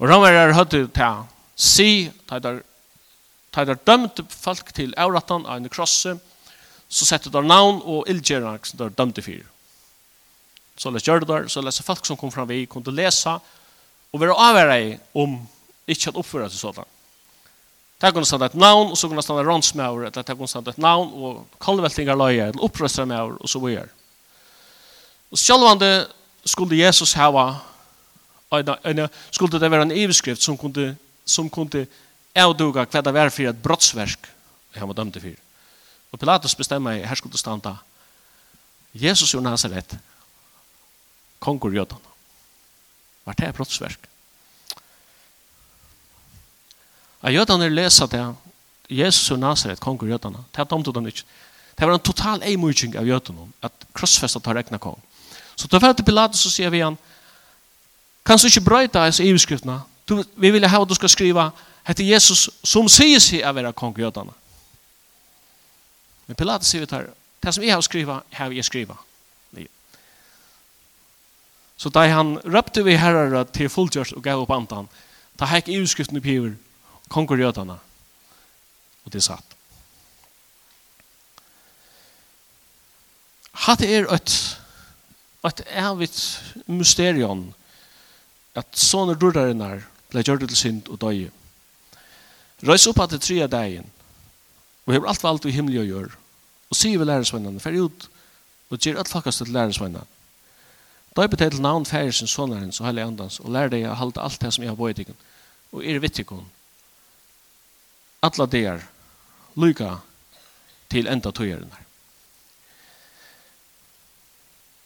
Og 0.00 0.08
han 0.08 0.22
var 0.22 0.36
her 0.36 0.54
høyde 0.56 0.86
til 0.88 1.24
si, 1.60 2.10
ta 2.26 2.40
der, 2.40 2.62
dømte 3.84 4.24
folk 4.30 4.72
til 4.72 4.94
Euratan 4.96 5.44
av 5.44 5.60
en 5.60 5.72
krosse, 5.72 6.16
så 6.90 7.06
sette 7.06 7.30
der 7.30 7.44
navn 7.46 7.82
og 7.84 8.08
ildgjerne 8.10 8.56
som 8.64 8.80
der 8.80 8.94
dømte 8.96 9.22
fyr. 9.22 9.44
Så 10.80 10.90
les 10.90 11.04
gjør 11.04 11.20
det 11.20 11.28
der, 11.28 11.48
så 11.52 11.60
les 11.60 11.82
folk 11.84 12.06
som 12.08 12.16
kom 12.16 12.32
fram 12.32 12.48
vi, 12.48 12.64
kunne 12.66 12.94
lese, 12.94 13.36
og 14.10 14.22
være 14.22 14.38
avvære 14.48 14.78
om 15.14 15.36
ikke 15.90 16.14
å 16.14 16.22
oppføre 16.22 16.48
seg 16.48 16.62
sånn. 16.62 16.88
Det 18.00 18.12
kunne 18.16 18.24
stått 18.24 18.46
et 18.46 18.56
navn, 18.56 18.94
og 18.94 18.96
så 18.96 19.08
kunne 19.10 19.22
stått 19.22 19.42
et 19.42 19.48
rånsmøver, 19.48 20.06
eller 20.08 20.24
det 20.24 20.36
kunne 20.36 20.48
stått 20.48 20.70
et 20.72 20.78
navn, 20.80 21.10
og 21.12 21.58
kallveltingar 21.60 22.16
løyer, 22.16 22.48
eller 22.48 22.64
opprøstermøver, 22.64 23.36
og 23.40 23.50
så 23.50 23.60
videre. 23.60 23.90
Og 25.30 25.38
sjølvande 25.38 25.90
skulle 26.48 26.78
Jesus 26.80 27.12
hava, 27.18 27.60
skulle 29.30 29.60
det 29.60 29.70
være 29.70 29.84
en 29.86 29.94
iveskrift 29.94 30.42
som 30.42 30.56
kunne, 30.58 30.94
som 31.28 31.50
kunne 31.52 31.84
avduga 32.34 32.86
hva 32.88 33.02
det 33.04 33.14
var 33.14 33.30
for 33.30 33.50
et 33.50 33.62
brottsverk 33.62 34.30
han 34.74 34.88
var 34.88 34.96
dømt 34.96 35.18
for. 35.20 35.38
Og 36.10 36.18
Pilatus 36.18 36.56
bestemmer, 36.58 37.04
her 37.06 37.18
skulle 37.18 37.34
det 37.34 37.42
standa, 37.42 37.76
Jesus 38.94 39.34
jo 39.34 39.42
Nazaret, 39.42 39.98
kongur 41.38 41.74
jødan. 41.74 42.00
Var 43.26 43.38
det 43.38 43.54
brottsverk? 43.54 44.09
At 47.22 47.34
jødene 47.34 47.68
leser 47.68 48.06
det, 48.06 48.24
Jesus 48.90 49.30
og 49.30 49.38
Nazaret, 49.38 49.80
kong 49.80 50.02
og 50.02 50.08
jødene, 50.08 50.44
det 50.56 50.70
domte 50.70 50.92
de 50.92 51.06
ikke. 51.06 51.22
Det 51.78 51.86
var 51.86 51.94
en 51.94 52.00
total 52.00 52.42
eimuging 52.42 52.96
av 52.96 53.06
jødene, 53.06 53.48
at 53.62 53.72
krossfestet 53.94 54.46
har 54.46 54.54
regnet 54.54 54.80
kong. 54.80 54.98
Så 55.56 55.68
da 55.68 55.78
var 55.78 55.92
det 55.92 56.04
Pilatus 56.04 56.46
og 56.46 56.52
sier 56.52 56.70
vi 56.70 56.80
han, 56.80 56.98
kan 58.26 58.38
du 58.38 58.46
ikke 58.46 58.64
brøyta 58.64 59.04
hans 59.04 59.20
ivskriftene? 59.20 59.80
Vi 60.36 60.50
vil 60.50 60.66
ha 60.66 60.82
at 60.82 60.88
du 60.88 60.94
skal 60.94 61.08
skriva, 61.08 61.50
heter 61.86 62.04
Jesus 62.04 62.48
som 62.64 62.88
sier 62.88 63.20
seg 63.20 63.44
av 63.44 63.56
være 63.56 63.72
kong 63.72 63.94
og 63.94 64.02
jødene. 64.04 64.34
Men 66.26 66.36
Pilatus 66.36 66.68
sier 66.68 66.84
vi 66.84 66.90
tar, 66.90 67.08
det 67.40 67.54
som 67.54 67.64
jeg 67.64 67.74
har 67.74 67.84
skriva, 67.84 68.20
har 68.32 68.52
jeg 68.52 68.64
skriva. 68.64 68.96
Så 71.80 71.88
da 71.88 72.02
han 72.12 72.34
røpte 72.44 72.84
vi 72.84 72.98
herrer 73.00 73.46
til 73.56 73.70
fulltjørs 73.72 74.12
og 74.12 74.24
gav 74.24 74.42
opp 74.42 74.50
antan, 74.52 74.88
da 75.40 75.48
hekk 75.48 75.70
ivskriften 75.72 76.18
i 76.18 76.20
piver, 76.20 76.52
konger 77.10 77.42
jødene. 77.42 77.76
Og 79.04 79.12
det 79.12 79.20
er 79.20 79.26
satt. 79.32 79.56
Hatt 83.66 83.82
er 83.84 84.06
et, 84.14 84.36
et 85.44 85.62
evigt 85.82 86.20
mysterion 86.70 87.50
at 88.56 88.78
sånne 88.78 89.18
rurdarinnar 89.18 89.84
ble 90.10 90.22
gjørt 90.24 90.46
til 90.48 90.58
synd 90.58 90.88
og 90.90 91.00
døye. 91.02 91.30
Røys 92.66 92.86
opp 92.90 93.02
at 93.04 93.14
det 93.14 93.22
tre 93.24 93.40
av 93.44 93.50
dagen 93.52 93.86
og 94.86 94.94
hever 94.94 95.10
alt 95.10 95.22
valgt 95.24 95.46
i 95.48 95.54
himmelig 95.54 95.82
å 95.82 95.88
gjøre 95.88 96.16
og 96.70 96.78
sier 96.78 97.00
vi 97.00 97.06
lærersvennene, 97.08 97.58
fer 97.58 97.74
ut 97.82 98.06
og 98.70 98.78
gjør 98.78 99.00
alt 99.02 99.10
fakkast 99.10 99.42
til 99.42 99.52
lærersvennene. 99.54 100.06
Døype 101.18 101.36
til 101.36 101.58
navn 101.62 101.86
færesens, 101.86 102.30
sånnarens 102.30 102.78
og 102.80 102.86
heilig 102.86 103.02
andans 103.02 103.40
og 103.42 103.50
lær 103.50 103.72
deg 103.72 103.88
å 103.90 103.96
halda 103.98 104.22
alt 104.22 104.38
det 104.42 104.52
som 104.54 104.64
jeg 104.64 104.70
har 104.70 104.78
bøydigen 104.78 105.18
og 105.74 105.84
er 105.86 105.98
vittigen 106.02 106.46
alla 108.22 108.46
der 108.46 108.82
lyka 109.56 109.96
til 110.90 111.08
enda 111.08 111.30
tøyerne. 111.30 111.76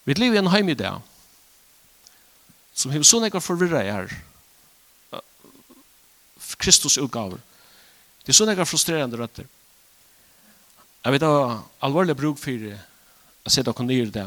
Vi 0.04 0.14
lever 0.14 0.36
i 0.36 0.38
en 0.42 0.52
heim 0.52 0.68
i 0.68 0.76
dag 0.78 1.00
som 2.74 2.90
hever 2.90 3.06
sånne 3.06 3.30
ekkert 3.30 3.46
forvirra 3.46 3.84
her, 3.86 4.10
Kristus 6.58 6.98
utgaver. 6.98 7.38
Det 8.24 8.32
er 8.32 8.36
sånne 8.36 8.54
ekkert 8.54 8.68
frustrerende 8.68 9.18
røtter. 9.20 9.46
Jeg 11.04 11.12
vet 11.12 11.26
av 11.26 11.62
alvorlig 11.84 12.16
bruk 12.16 12.40
for 12.40 12.66
å 12.74 13.52
sette 13.52 13.70
oss 13.70 13.84
ned 13.84 14.08
i 14.08 14.10
det. 14.10 14.26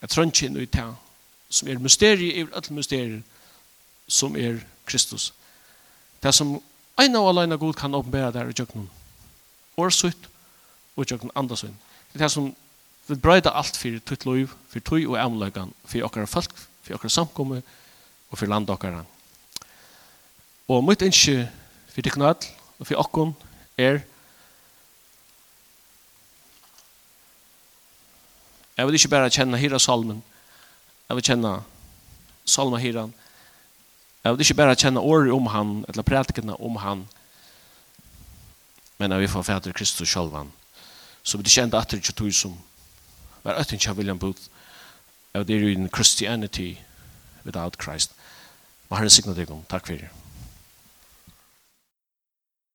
Jeg 0.00 0.12
tror 0.12 0.26
ikke 0.26 0.46
inn 0.46 0.96
som 1.48 1.68
er 1.68 1.82
mysteriet, 1.82 2.34
i 2.34 2.46
alle 2.46 2.74
mysterier 2.74 3.22
som 4.08 4.36
er 4.36 4.60
Kristus. 4.86 5.32
Det 6.22 6.32
som 6.34 6.56
en 6.98 7.16
av 7.16 7.28
alene 7.28 7.58
god 7.60 7.76
kan 7.76 7.94
åpenbære 7.94 8.32
der 8.32 8.50
i 8.50 8.56
tjøkkenen. 8.56 8.88
Årsutt 9.76 10.28
og 10.96 11.04
tjøkkenen 11.04 11.34
andre 11.36 11.58
sønn. 11.60 11.76
Det 12.12 12.20
er 12.20 12.24
det 12.24 12.32
som 12.32 12.48
vil 13.06 13.20
brøyde 13.22 13.52
alt 13.52 13.76
for 13.76 14.00
tøyt 14.08 14.24
lov, 14.26 14.54
for 14.72 14.80
tøy 14.80 15.04
og 15.04 15.18
avløkken, 15.20 15.72
for 15.84 16.02
dere 16.02 16.26
folk, 16.26 16.56
for 16.82 16.96
dere 16.96 17.12
samkomme 17.12 17.60
og 18.30 18.38
for 18.38 18.50
landet 18.50 18.80
dere. 18.82 19.04
Og 20.68 20.82
mitt 20.84 21.04
ønske 21.06 21.46
for 21.92 22.02
dere 22.02 22.30
alle 22.32 22.52
og 22.78 22.88
for 22.88 22.96
dere 22.96 23.32
er 23.78 24.04
Jeg 28.76 28.86
vil 28.86 28.94
ikke 28.94 29.08
bare 29.08 29.30
kjenne 29.32 29.56
hira 29.56 29.78
salmen, 29.80 30.18
jeg 31.08 31.16
vil 31.16 31.24
kjenne 31.24 31.52
salma 32.44 32.76
hiran, 32.76 33.14
Jag 34.26 34.34
vil 34.34 34.42
ikke 34.42 34.54
bara 34.58 34.74
kjenne 34.74 35.00
året 35.00 35.30
om 35.30 35.46
han 35.46 35.84
eller 35.88 36.02
prætikene 36.02 36.56
om 36.58 36.76
han. 36.82 37.04
Men 38.98 39.12
jeg 39.12 39.20
vil 39.20 39.28
få 39.28 39.42
fædre 39.42 39.72
Kristus 39.72 40.08
självan 40.08 40.50
så 41.22 41.38
det 41.38 41.50
kända 41.50 41.78
at 41.78 41.90
det 41.90 42.02
tog 42.02 42.34
som 42.34 42.58
var 43.42 43.60
øtten 43.60 43.78
kjær 43.78 43.94
William 43.94 44.18
Booth 44.18 44.42
av 45.34 45.46
det 45.46 45.56
er 45.56 45.60
jo 45.60 45.78
en 45.78 45.88
Christianity 45.88 46.74
without 47.44 47.76
Christ. 47.82 48.12
Men 48.88 48.98
Herren 48.98 49.10
signar 49.10 49.34
deg 49.34 49.50
om. 49.50 49.64
Takk 49.70 49.86
for 49.86 49.94
det. 49.94 50.10